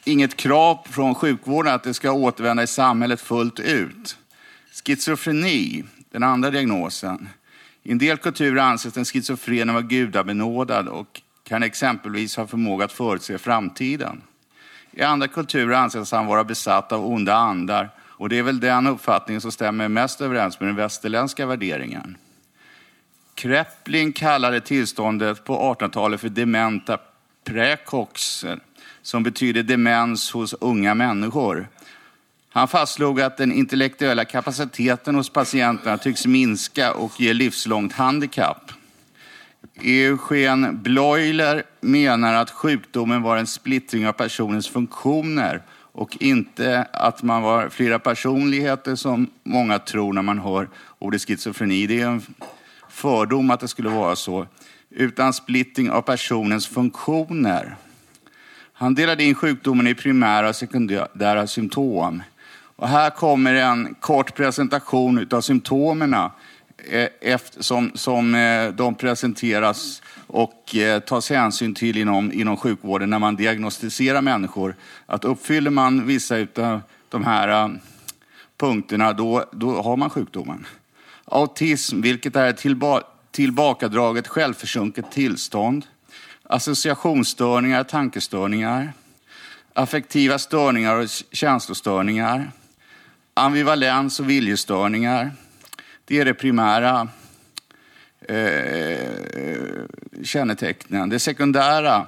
[0.05, 4.17] inget krav från sjukvården att det ska återvända i samhället fullt ut.
[4.85, 7.29] Schizofreni, den andra diagnosen.
[7.83, 12.93] I en del kulturer anses den schizofrene vara gudabenådad och kan exempelvis ha förmåga att
[12.93, 14.23] förutse framtiden.
[14.91, 18.87] I andra kulturer anses han vara besatt av onda andar och det är väl den
[18.87, 22.17] uppfattningen som stämmer mest överens med den västerländska värderingen.
[23.35, 26.99] Kreppling kallade tillståndet på 1800-talet för dementa
[27.45, 28.45] praecox,
[29.03, 31.69] som betyder demens hos unga människor.
[32.53, 38.73] Han fastslog att den intellektuella kapaciteten hos patienterna tycks minska och ge livslångt handikapp.
[39.83, 47.43] Eugen Bleuler menar att sjukdomen var en splittring av personens funktioner och inte att man
[47.43, 51.87] var flera personligheter som många tror när man hör ordet schizofreni.
[51.87, 52.23] Det är en
[52.89, 54.47] fördom att det skulle vara så.
[54.91, 57.77] Utan splittring av personens funktioner.
[58.73, 62.23] Han delade in sjukdomen i primära och sekundära symptom.
[62.83, 66.15] Och här kommer en kort presentation av symptomen
[66.91, 73.19] eh, som, som eh, de presenteras och eh, tas hänsyn till inom, inom sjukvården när
[73.19, 74.77] man diagnostiserar människor.
[75.07, 77.79] Att uppfyller man vissa av de här
[78.57, 80.67] punkterna, då, då har man sjukdomen.
[81.25, 85.87] Autism, vilket är ett tillba tillbakadraget självförsjunket tillstånd.
[86.43, 88.93] Associationsstörningar, tankestörningar.
[89.75, 92.51] affektiva störningar och känslostörningar,
[93.35, 95.33] ambivalens och viljestörningar.
[96.05, 97.09] Det är det primära
[98.29, 99.85] eh,
[100.25, 101.09] kännetecknen.
[101.09, 102.07] Det sekundära,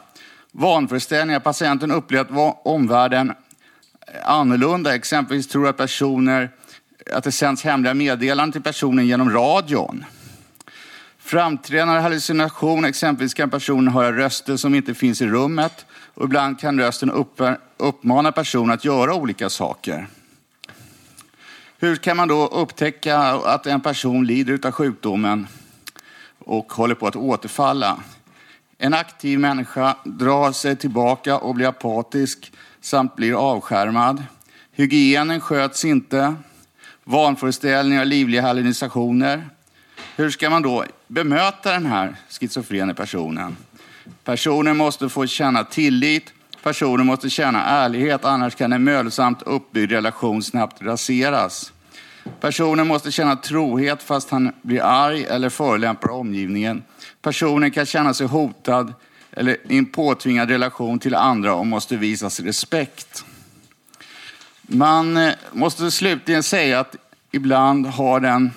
[0.53, 1.41] vanföreställningar.
[1.41, 3.33] Patienten upplever att omvärlden
[4.07, 4.95] är annorlunda.
[4.95, 6.51] Exempelvis tror att personer
[7.13, 10.05] att det sänds hemliga meddelanden till personen genom radion.
[11.19, 16.81] Framträdande hallucination, exempelvis kan personen höra röster som inte finns i rummet och ibland kan
[16.81, 17.27] rösten
[17.77, 20.07] uppmana personen att göra olika saker.
[21.85, 25.47] Hur kan man då upptäcka att en person lider av sjukdomen
[26.39, 27.97] och håller på att återfalla?
[28.79, 34.23] En aktiv människa drar sig tillbaka och blir apatisk samt blir avskärmad.
[34.73, 36.35] Hygienen sköts inte.
[37.05, 39.49] Vanföreställningar och livliga hallucinationer.
[40.17, 43.57] Hur ska man då bemöta den här schizofrena personen?
[44.25, 46.33] Personen måste få känna tillit.
[46.63, 51.74] Personen måste känna ärlighet, annars kan en mödosamt uppbyggd relation snabbt raseras.
[52.41, 56.83] Personen måste känna trohet fast han blir arg eller förolämpar omgivningen.
[57.23, 58.95] Personen kan känna sig hotad
[59.31, 63.25] eller i en påtvingad relation till andra och måste visas respekt.
[64.63, 66.97] Man eh, måste slutligen säga att
[67.33, 68.51] ibland har den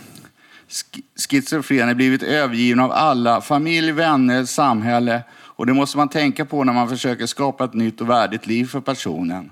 [1.29, 5.23] schizofrene blivit övergiven av alla, familj, vänner, samhälle.
[5.33, 8.65] Och det måste man tänka på när man försöker skapa ett nytt och värdigt liv
[8.65, 9.49] för personen.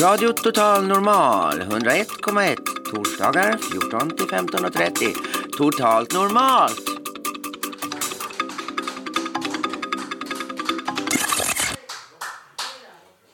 [0.00, 2.56] Radio Total Normal 101,1
[2.90, 5.14] torsdagar 14 till 15.30.
[5.58, 6.80] Totalt normalt.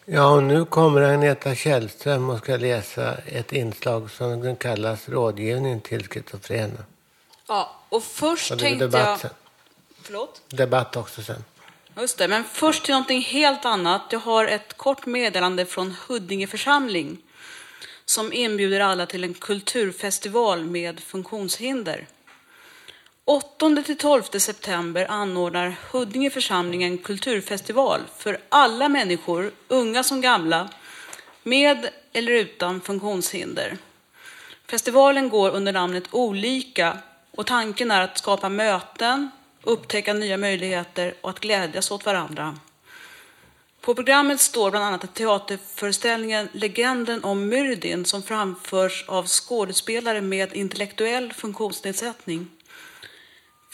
[0.05, 5.81] Ja, och nu kommer Agneta Källström och ska läsa ett inslag som den kallas Rådgivning
[5.81, 6.85] till schizofrena.
[7.49, 9.21] Ja, och först Och det tänkte debatt jag...
[9.21, 9.31] sen.
[10.03, 10.43] Förlåt?
[10.49, 11.45] Debatt också sen.
[11.97, 14.03] Just det, men först till någonting helt annat.
[14.11, 17.19] Jag har ett kort meddelande från Huddinge församling
[18.05, 22.07] som inbjuder alla till en kulturfestival med funktionshinder.
[23.27, 30.69] 8-12 september anordnar Huddinge församling en kulturfestival för alla människor, unga som gamla,
[31.43, 33.79] med eller utan funktionshinder.
[34.67, 36.99] Festivalen går under namnet Olika
[37.31, 39.31] och tanken är att skapa möten,
[39.63, 42.59] upptäcka nya möjligheter och att glädjas åt varandra.
[43.81, 51.33] På programmet står bland annat teaterföreställningen Legenden om Myrdin som framförs av skådespelare med intellektuell
[51.33, 52.49] funktionsnedsättning.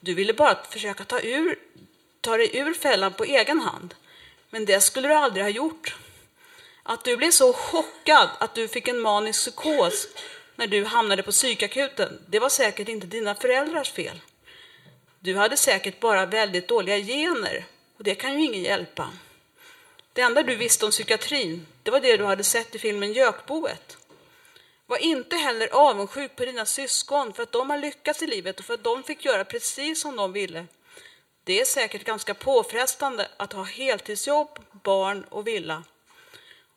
[0.00, 1.58] Du ville bara försöka ta, ur,
[2.20, 3.94] ta dig ur fällan på egen hand.
[4.50, 5.96] Men det skulle du aldrig ha gjort.
[6.82, 10.08] Att du blev så chockad att du fick en manisk psykos
[10.56, 14.20] när du hamnade på psykakuten, det var säkert inte dina föräldrars fel.
[15.20, 17.64] Du hade säkert bara väldigt dåliga gener
[17.96, 19.10] och det kan ju ingen hjälpa.
[20.12, 23.96] Det enda du visste om psykiatrin, det var det du hade sett i filmen Gökboet.
[24.86, 28.64] Var inte heller avundsjuk på dina syskon för att de har lyckats i livet och
[28.64, 30.66] för att de fick göra precis som de ville.
[31.44, 35.84] Det är säkert ganska påfrestande att ha heltidsjobb, barn och villa.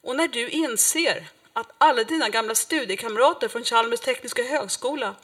[0.02, 5.16] Och när du inser att alla dina gamla studiekamrater från Chalmers tekniska högskola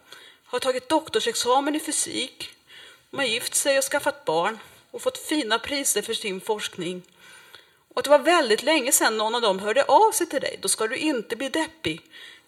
[0.45, 2.49] har tagit doktorsexamen i fysik,
[3.09, 4.59] de har gift sig och skaffat barn
[4.91, 7.03] och fått fina priser för sin forskning
[7.93, 10.59] och att det var väldigt länge sedan någon av dem hörde av sig till dig,
[10.61, 12.01] då ska du inte bli deppig.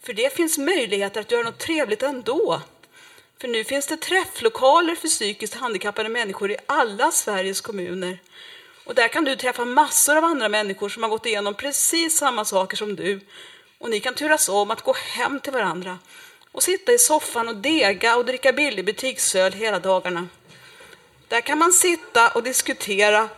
[0.05, 2.61] För det finns möjligheter att göra något trevligt ändå.
[3.41, 8.19] För nu finns det träfflokaler för psykiskt handikappade människor i alla Sveriges kommuner.
[8.85, 12.45] Och där kan du träffa massor av andra människor som har gått igenom precis samma
[12.45, 13.19] saker som du.
[13.77, 15.99] Och ni kan turas om att gå hem till varandra
[16.51, 20.27] och sitta i soffan och dega och dricka billig butiksöl hela dagarna.
[21.27, 23.29] Där kan man sitta och diskutera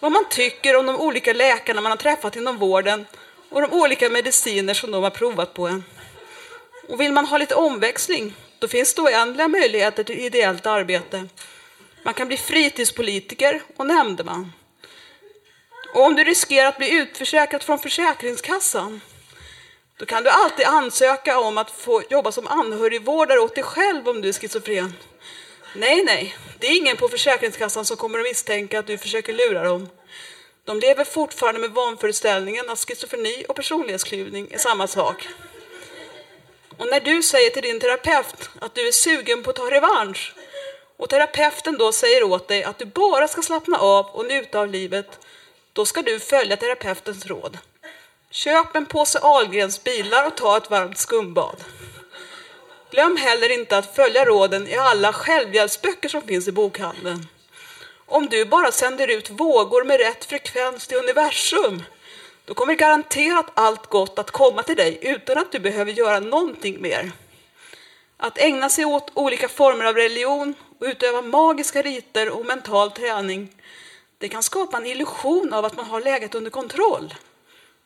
[0.00, 3.06] vad man tycker om de olika läkarna man har träffat inom vården
[3.48, 5.84] och de olika mediciner som de har provat på en.
[6.88, 11.28] Och vill man ha lite omväxling, då finns det oändliga möjligheter till ideellt arbete.
[12.02, 14.52] Man kan bli fritidspolitiker och nämndeman.
[15.94, 19.00] Och om du riskerar att bli utförsäkrad från Försäkringskassan,
[19.98, 24.22] då kan du alltid ansöka om att få jobba som anhörigvårdare åt dig själv om
[24.22, 24.92] du är schizofren.
[25.76, 29.64] Nej, nej, det är ingen på Försäkringskassan som kommer att misstänka att du försöker lura
[29.64, 29.88] dem.
[30.64, 35.28] De lever fortfarande med vanföreställningen att schizofreni och personlighetsklyvning är samma sak.
[36.78, 40.34] Och när du säger till din terapeut att du är sugen på att ta revansch
[40.96, 44.68] och terapeuten då säger åt dig att du bara ska slappna av och njuta av
[44.68, 45.18] livet,
[45.72, 47.58] då ska du följa terapeutens råd.
[48.30, 51.56] Köp en påse Ahlgrens bilar och ta ett varmt skumbad.
[52.90, 57.26] Glöm heller inte att följa råden i alla självhjälpsböcker som finns i bokhandeln.
[58.06, 61.82] Om du bara sänder ut vågor med rätt frekvens till universum,
[62.44, 66.82] då kommer garanterat allt gott att komma till dig utan att du behöver göra någonting
[66.82, 67.12] mer.
[68.16, 73.48] Att ägna sig åt olika former av religion och utöva magiska riter och mental träning,
[74.18, 77.14] det kan skapa en illusion av att man har läget under kontroll.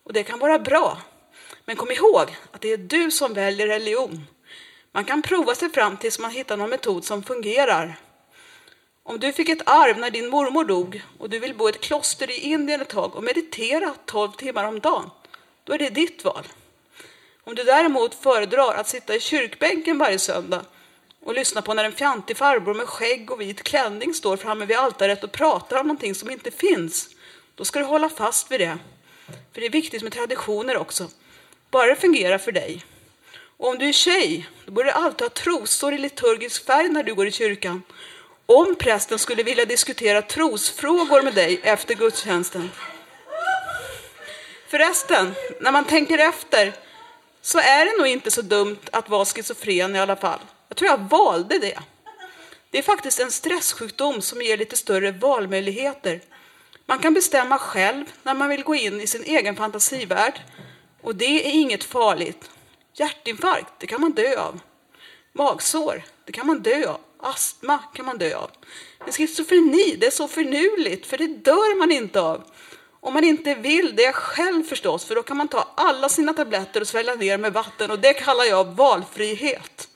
[0.05, 0.99] Och det kan vara bra.
[1.65, 4.27] Men kom ihåg att det är du som väljer religion.
[4.93, 7.97] Man kan prova sig fram tills man hittar någon metod som fungerar.
[9.09, 11.81] Om du fick ett arv när din mormor dog och du vill bo i ett
[11.81, 15.11] kloster i Indien ett tag och meditera 12 timmar om dagen,
[15.65, 16.47] då är det ditt val.
[17.45, 20.65] Om du däremot föredrar att sitta i kyrkbänken varje söndag
[21.25, 24.77] och lyssna på när en fjantig farbror med skägg och vit klänning står framme vid
[24.77, 27.09] altaret och pratar om någonting som inte finns,
[27.55, 28.79] då ska du hålla fast vid det.
[29.53, 31.09] För det är viktigt med traditioner också.
[31.71, 32.85] Bara det fungerar för dig.
[33.57, 37.03] Och om du är tjej, då borde du alltid ha trosor i liturgisk färg när
[37.03, 37.83] du går i kyrkan.
[38.53, 42.71] Om prästen skulle vilja diskutera trosfrågor med dig efter gudstjänsten.
[44.69, 46.73] Förresten, när man tänker efter
[47.43, 50.39] så är det nog inte så dumt att vara schizofren i alla fall.
[50.69, 51.79] Jag tror jag valde det.
[52.71, 56.21] Det är faktiskt en stresssjukdom som ger lite större valmöjligheter.
[56.87, 60.41] Man kan bestämma själv när man vill gå in i sin egen fantasivärld.
[61.03, 62.51] Och det är inget farligt.
[62.95, 64.61] Hjärtinfarkt, det kan man dö av.
[65.33, 67.01] Magsår, det kan man dö av.
[67.21, 68.51] Astma kan man dö av.
[68.99, 72.45] Men schizofreni, det är så förnuligt, för det dör man inte av.
[73.01, 76.81] Om man inte vill det själv förstås, för då kan man ta alla sina tabletter
[76.81, 79.89] och svälja ner med vatten och det kallar jag valfrihet.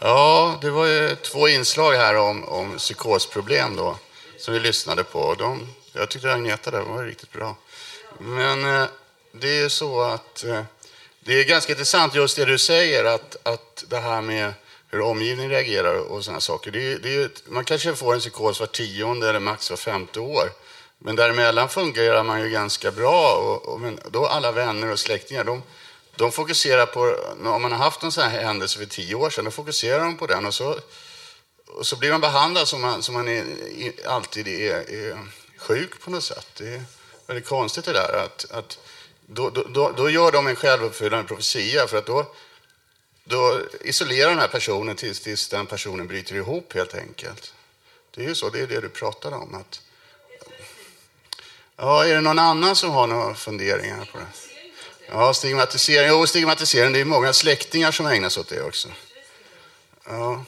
[0.00, 3.96] Ja, det var ju två inslag här om, om psykosproblem då,
[4.38, 5.34] som vi lyssnade på.
[5.34, 7.56] De, jag tyckte Agneta där var riktigt bra.
[8.18, 8.88] Men eh,
[9.32, 10.62] det är ju så att eh,
[11.30, 14.52] det är ganska intressant just det du säger, att, att det här med
[14.88, 16.70] hur omgivningen reagerar och sådana saker.
[16.70, 20.20] Det är, det är, man kanske får en psykos var tionde eller max var femte
[20.20, 20.52] år.
[20.98, 23.36] Men däremellan fungerar man ju ganska bra.
[23.36, 25.62] Och, och, men då alla vänner och släktingar, de,
[26.16, 27.16] de fokuserar på,
[27.48, 30.16] om man har haft en sån här händelse för tio år sedan, då fokuserar de
[30.16, 30.78] på den och så,
[31.66, 33.44] och så blir man behandlad som man, som man är,
[34.06, 35.18] alltid är, är
[35.58, 36.46] sjuk på något sätt.
[36.58, 36.82] Det är
[37.26, 38.24] väldigt konstigt det där.
[38.24, 38.78] Att, att
[39.32, 42.26] då, då, då gör de en självuppfyllande profetia för att då,
[43.24, 47.54] då isolerar den här personen tills, tills den personen bryter ihop helt enkelt.
[48.10, 49.54] Det är ju så, det är det du pratade om.
[49.54, 49.80] Att,
[51.76, 54.26] ja, är det någon annan som har några funderingar på det?
[55.08, 56.08] Ja, stigmatisering.
[56.08, 56.92] Jo, stigmatisering.
[56.92, 58.88] Det är många släktingar som ägnar sig åt det också.
[60.04, 60.44] Ja.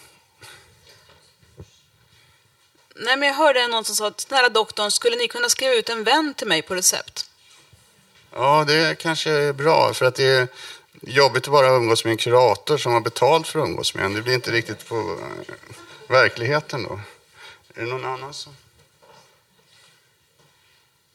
[2.95, 5.89] Nej, men jag hörde någon som sa att snälla doktorn, skulle ni kunna skriva ut
[5.89, 7.32] en vän till mig på recept?
[8.35, 10.49] Ja, det kanske är bra för att det är
[11.01, 14.15] jobbigt att bara umgås med en kurator som har betalt för att umgås med en.
[14.15, 15.55] Det blir inte riktigt på eh,
[16.09, 17.01] verkligheten då.
[17.75, 18.57] Är det någon annan som...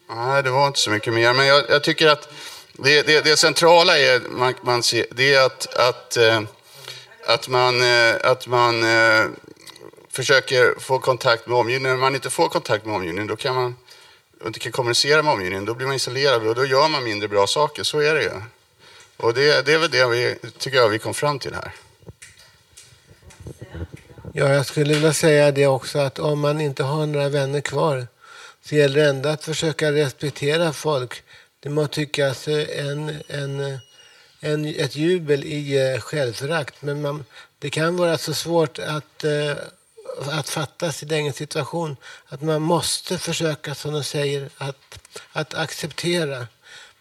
[0.09, 1.33] Nej, det var inte så mycket mer.
[1.33, 2.29] Men jag, jag tycker att
[2.73, 6.41] det, det, det, centrala är, man, man ser, det är att, att, eh,
[7.25, 9.25] att man, eh, att man eh,
[10.09, 11.97] försöker få kontakt med omgivningen.
[11.97, 13.75] När man inte får kontakt med omgivningen, då kan man
[14.41, 17.27] och inte kan kommunicera med omgivningen, då blir man isolerad och då gör man mindre
[17.27, 17.83] bra saker.
[17.83, 18.31] Så är det ju.
[19.17, 21.71] Och det, det är väl det vi, tycker jag vi kom fram till här.
[24.33, 28.07] Ja, jag skulle vilja säga det också att om man inte har några vänner kvar
[28.63, 31.23] så gäller det ändå att försöka respektera folk.
[31.59, 33.79] Det må tyckas en, en,
[34.39, 37.25] en, ett jubel i eh, självförakt men man,
[37.59, 39.51] det kan vara så svårt att, eh,
[40.31, 44.99] att fatta sin egen situation att man måste försöka, som de säger, att,
[45.31, 46.47] att acceptera.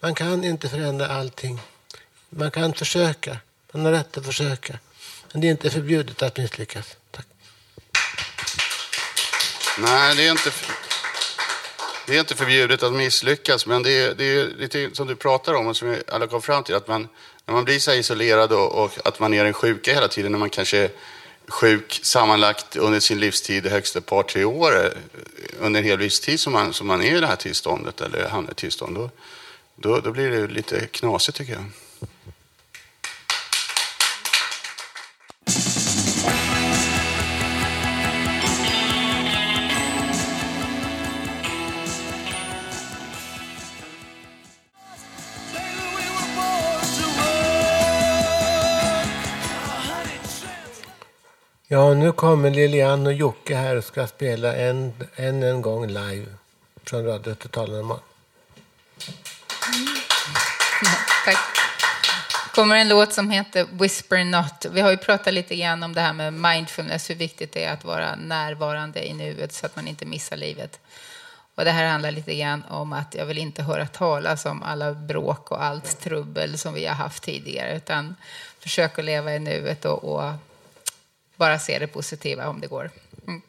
[0.01, 1.61] Man kan inte förändra allting.
[2.29, 3.37] Man kan försöka.
[3.73, 4.79] Man har rätt att försöka.
[5.33, 6.97] Men det är inte förbjudet att misslyckas.
[9.79, 10.51] Nej, det är inte,
[12.07, 15.55] det är inte förbjudet att misslyckas, men det är, det är lite som du pratar
[15.55, 17.09] om och som vi alla kom fram till, att man,
[17.47, 20.33] när man blir så här isolerad och, och att man är en sjuka hela tiden,
[20.33, 20.91] när man kanske är
[21.49, 24.91] sjuk sammanlagt under sin livstid högst ett par, tre år, eh,
[25.61, 28.51] under en hel livstid som man, som man är i det här tillståndet, eller hamnar
[28.51, 29.11] i tillstånd, då,
[29.77, 31.65] då, då blir det lite knasigt tycker jag.
[51.69, 56.27] Ja, nu kommer Lilian och Jocke här och ska spela en, en, en gång live
[56.85, 58.01] från Radio Total Normal.
[60.83, 60.91] Ja,
[61.25, 61.39] Tack.
[62.55, 64.67] kommer en låt som heter Whisper Not.
[64.71, 67.73] Vi har ju pratat lite grann om det här med mindfulness, hur viktigt det är
[67.73, 70.81] att vara närvarande i nuet så att man inte missar livet.
[71.55, 74.95] Och det här handlar lite grann om att jag vill inte höra talas om alla
[74.95, 78.15] bråk och allt trubbel som vi har haft tidigare, utan
[78.61, 80.33] försöka leva i nuet och, och
[81.37, 82.91] bara se det positiva om det går.
[83.27, 83.43] Mm.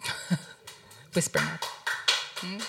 [1.14, 1.42] Whisper
[2.44, 2.62] Mm.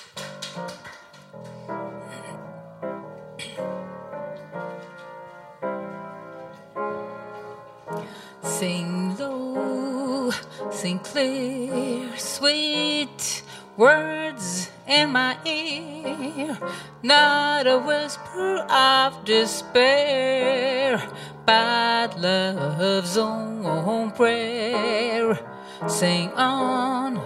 [8.43, 10.33] Sing low,
[10.73, 13.43] sing clear, sweet
[13.77, 16.57] words in my ear,
[17.03, 21.03] not a whisper of despair,
[21.49, 25.41] but love's own prayer.
[25.87, 27.17] Sing on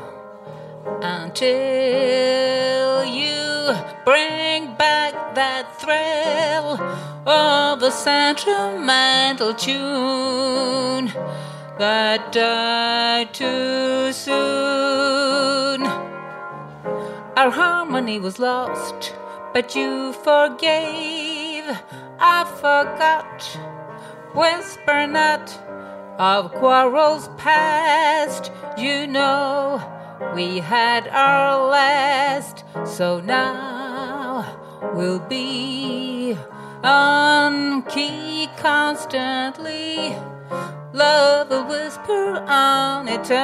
[1.03, 1.45] until
[3.05, 6.79] you bring back that thrill
[7.27, 11.07] of a sentimental tune
[11.81, 15.83] that died too soon.
[17.37, 19.17] Our harmony was lost,
[19.53, 21.65] but you forgave.
[22.21, 23.72] I forgot.
[24.35, 25.53] Whisper not
[26.19, 28.51] of quarrels past.
[28.79, 29.83] You know
[30.35, 34.47] we had our last, so now
[34.95, 36.35] we'll be
[36.83, 40.17] on key constantly.
[40.95, 43.43] Love will whisper on eternally.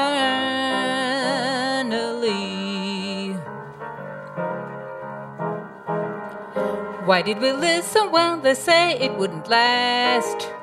[7.04, 10.57] Why did we listen when they say it wouldn't last?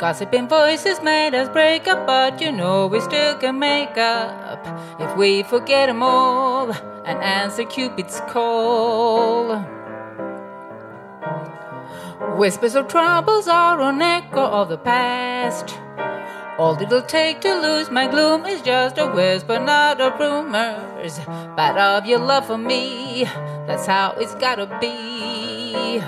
[0.00, 4.66] Gossiping voices made us break up, but you know we still can make up
[4.98, 6.72] if we forget them all
[7.04, 9.58] and answer Cupid's call.
[12.38, 15.78] Whispers of troubles are an echo of the past.
[16.58, 21.20] All it'll take to lose my gloom is just a whisper, not of rumors,
[21.54, 23.24] but of your love for me.
[23.66, 26.02] That's how it's gotta be.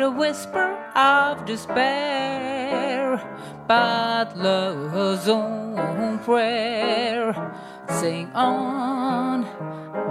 [0.00, 3.20] A whisper of despair,
[3.66, 7.34] but love's own prayer.
[7.88, 9.44] Sing on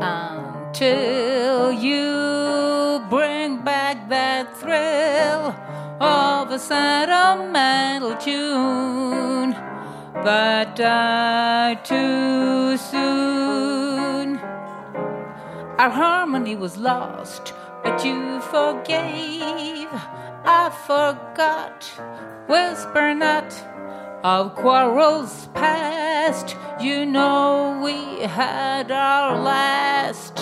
[0.02, 5.56] until you bring back that thrill
[6.00, 9.52] of a sentimental tune
[10.24, 14.38] that died too soon.
[15.78, 17.54] Our harmony was lost,
[18.04, 19.88] you forgave.
[20.44, 21.84] I forgot.
[22.48, 23.54] Whisper not
[24.24, 26.56] of quarrels past.
[26.80, 30.38] You know we had our last.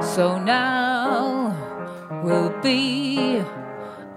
[0.00, 1.54] So now
[2.22, 3.42] we'll be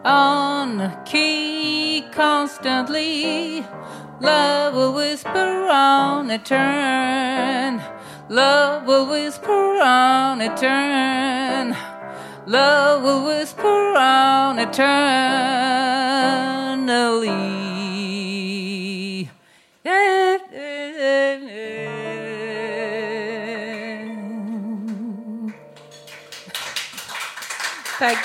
[0.04, 3.66] on key constantly.
[4.20, 7.82] Love will whisper on a turn.
[8.30, 11.76] Love will whisper on a turn.
[12.48, 14.90] Love will whisper on eternally.
[19.86, 20.22] Yeah.
[28.00, 28.18] Tack.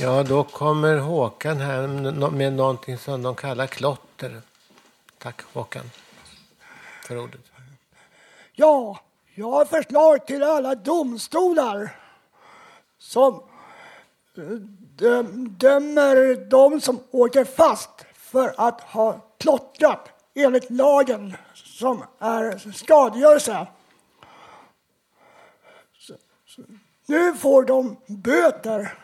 [0.00, 1.86] Ja, då kommer Håkan här
[2.30, 4.42] med någonting som de kallar klotter.
[5.24, 5.90] Tack Håkan
[7.06, 7.40] för ordet.
[8.52, 9.00] Ja,
[9.34, 11.96] jag har förslag till alla domstolar
[12.98, 13.42] som
[14.36, 23.66] eh, dömer de som åker fast för att ha klottrat enligt lagen som är skadegörelse.
[27.06, 28.98] Nu får de böter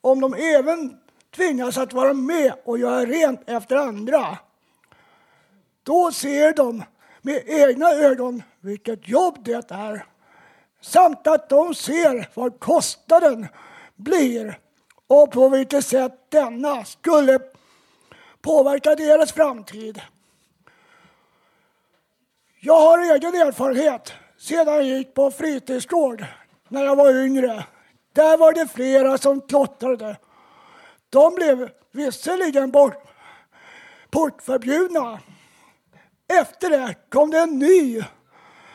[0.00, 4.38] om de även tvingas att vara med och göra rent efter andra.
[5.82, 6.82] Då ser de
[7.22, 10.04] med egna ögon vilket jobb det är
[10.80, 13.46] samt att de ser vad kostnaden
[13.96, 14.58] blir
[15.06, 17.38] och på vilket sätt denna skulle
[18.42, 20.00] påverka deras framtid.
[22.60, 26.24] Jag har egen erfarenhet sedan jag gick på fritidsgård
[26.68, 27.64] när jag var yngre.
[28.12, 30.16] Där var det flera som klottrade.
[31.10, 33.04] De blev visserligen bort,
[34.10, 35.20] portförbjudna.
[36.30, 38.02] Efter det kom det en ny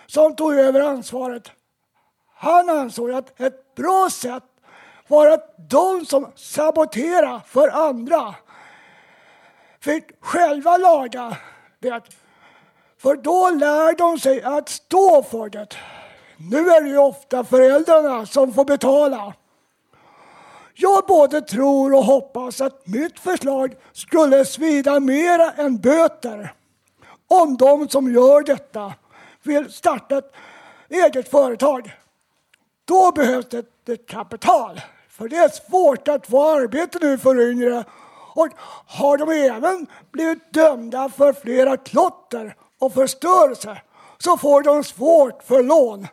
[0.06, 1.52] som tog över ansvaret.
[2.36, 4.44] Han ansåg att ett bra sätt
[5.08, 8.36] var att de som saboterade för andra
[9.80, 11.38] fick själva laga
[11.80, 12.02] det.
[12.98, 15.68] För då lär de sig att stå för det.
[16.38, 19.34] Nu är det ju ofta föräldrarna som får betala.
[20.74, 26.54] Jag både tror och hoppas att mitt förslag skulle svida mera än böter
[27.28, 28.94] om de som gör detta
[29.44, 30.34] vill starta ett
[30.90, 31.94] eget företag.
[32.86, 37.84] Då behövs det ett kapital, för det är svårt att få arbete nu för yngre.
[38.34, 38.50] Och
[38.86, 43.82] har de även blivit dömda för flera klotter och förstörelse
[44.18, 46.08] så får de svårt för lån.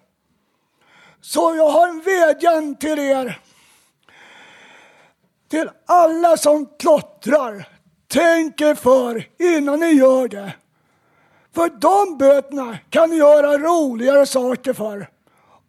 [1.20, 3.40] Så jag har en vädjan till er.
[5.48, 7.68] Till alla som klottrar.
[8.08, 10.52] Tänk er för innan ni gör det.
[11.54, 15.08] För de böterna kan ni göra roligare saker för.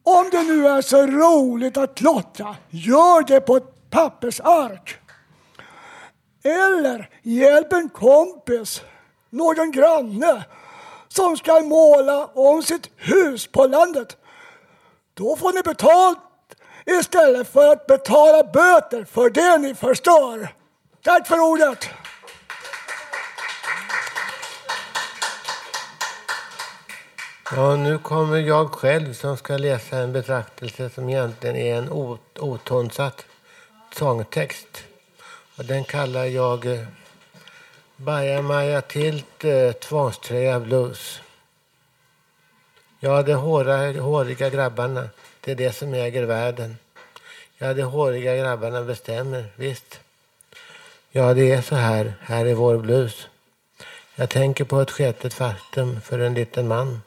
[0.04, 5.00] Om det nu är så roligt att klottra, gör det på ett pappersark.
[6.44, 8.82] Eller hjälp en kompis,
[9.30, 10.46] någon granne
[11.08, 14.18] som ska måla om sitt hus på landet.
[15.14, 16.20] Då får ni betalt
[16.86, 20.54] istället för att betala böter för det ni förstör.
[21.04, 21.90] Tack för ordet!
[27.52, 32.39] Ja, nu kommer jag själv som ska läsa en betraktelse som egentligen är en ot-
[32.39, 33.26] otonsatt
[33.96, 34.84] sångtext.
[35.58, 36.88] Och den kallar jag eh,
[37.96, 41.20] Bajamaja Tilt eh, tvångströja blues.
[43.00, 45.10] Ja, de håra, håriga grabbarna,
[45.41, 46.78] det är det som äger världen.
[47.58, 50.00] Ja, de håriga grabbarna bestämmer, visst.
[51.12, 53.28] Ja, det är så här, här är vår blues.
[54.16, 57.02] Jag tänker på ett sketet faktum för en liten man.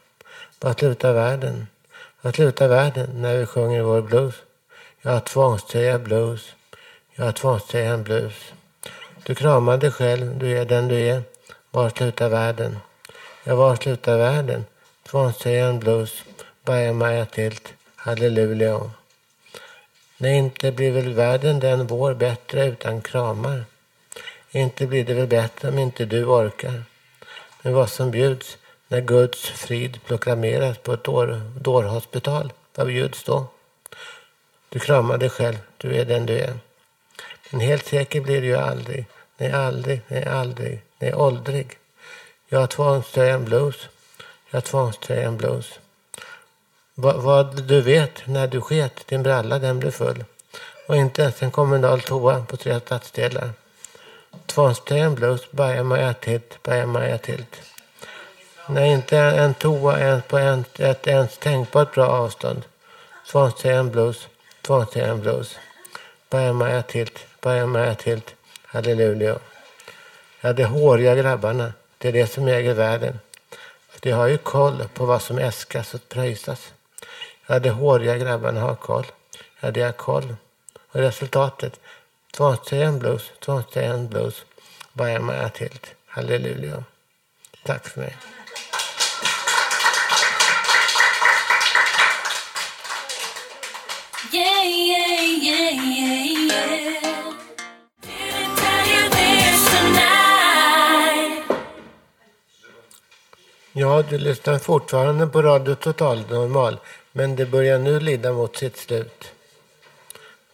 [0.67, 1.67] Att slutar världen?
[2.21, 4.35] Att slutar världen när vi sjunger vår blues?
[5.03, 6.55] Jag har tvångströja blues.
[7.15, 8.53] Jag har tvångströjan blues.
[9.27, 11.23] Du kramar dig själv, du är den du är.
[11.71, 12.79] Var slutar världen?
[13.45, 14.65] Ja, var slutar världen?
[15.09, 16.25] Tvångströjan blues.
[16.65, 17.75] Bajamaja tilt.
[17.97, 18.91] Halleluja.
[20.19, 23.65] Nej, inte blir väl världen den vår bättre utan kramar.
[24.51, 26.83] Inte blir det väl bättre om inte du orkar.
[27.63, 28.59] Men vad som bjuds
[28.89, 33.47] när Guds frid proklameras på ett dår, dårhospital, vad bjuds då?
[34.69, 36.59] Du kramar dig själv, du är den du är.
[37.51, 39.07] Men helt säker blir du ju aldrig.
[39.37, 41.79] Nej, aldrig, nej, aldrig, nej, åldrig.
[42.49, 43.89] Jag har tvångströjan blues.
[44.51, 45.79] Jag har tvångströjan blues.
[46.95, 50.25] Va, vad du vet när du sket, din bralla den blev full.
[50.87, 53.51] Och inte ens en kommunal toa på tre stadsdelar.
[54.47, 57.61] Tvångströjan blues, baja maja tilt, baja maja tilt.
[58.69, 62.65] Nej, inte en toa ens på en, ett ens tänkbart bra avstånd.
[63.31, 64.29] Tvångströjan blues,
[64.63, 65.59] tvångströjan blues.
[66.31, 68.35] Bajamaja tilt, bajamaja tilt.
[68.65, 69.39] Halleluja.
[70.41, 73.19] Ja, de håriga grabbarna, det är det som äger världen.
[73.89, 76.73] För de har ju koll på vad som äskas och pröjsas.
[77.47, 79.07] Ja, de håriga grabbarna har koll.
[79.61, 80.37] Ja, de har koll.
[80.93, 81.81] Och resultatet,
[82.37, 84.45] tvångströjan blues, tvångströjan blues.
[84.93, 85.87] Bajamaja tilt.
[86.07, 86.85] Halleluja.
[87.63, 88.17] Tack för mig.
[103.79, 106.79] Ja, du lyssnar fortfarande på Radio Total Normal,
[107.13, 109.33] men det börjar nu lida mot sitt slut.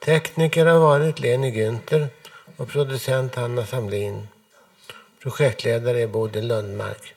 [0.05, 2.09] Tekniker har varit Leni Günther
[2.57, 4.29] och producent Hanna Samlin.
[5.23, 7.15] Projektledare är Bodil Lundmark.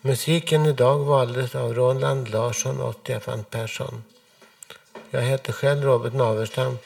[0.00, 4.04] Musiken idag valdes av Roland Larsson och Stefan Persson.
[5.10, 6.78] Jag heter själv Robert Naverstam.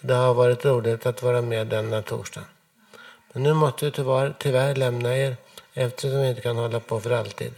[0.00, 2.44] Det har varit roligt att vara med denna torsdag.
[3.32, 5.36] Men nu måste vi tyvärr, tyvärr lämna er
[5.74, 7.52] eftersom vi inte kan hålla på för alltid.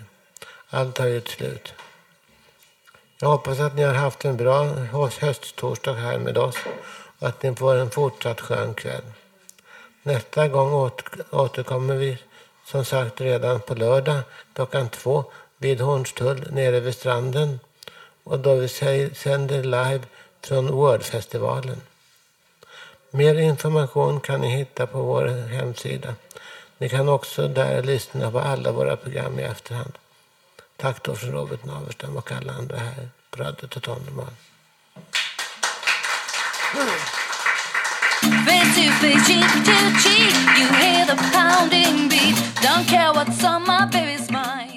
[0.69, 1.73] Allt har ju ett slut.
[3.21, 4.65] Jag hoppas att ni har haft en bra
[5.21, 6.57] hösttorsdag här med oss
[7.19, 9.05] och att ni får en fortsatt skön kväll.
[10.03, 10.91] Nästa gång
[11.31, 12.19] återkommer vi
[12.65, 14.21] som sagt redan på lördag
[14.55, 15.25] klockan två
[15.59, 17.61] vid Hornstull nere vid stranden
[18.25, 18.69] och då vi
[19.15, 20.03] sänder live
[20.41, 21.81] från Wordfestivalen.
[23.11, 26.15] Mer information kan ni hitta på vår hemsida.
[26.79, 29.93] Ni kan också där lyssna på alla våra program i efterhand.
[30.77, 34.33] Tack då från Robert Naverstam och alla andra här på Radio Totalnormal.
[38.47, 42.37] Face to face, cheek to cheek, you hear the pounding beat.
[42.63, 44.76] Don't care what's on my baby's mind.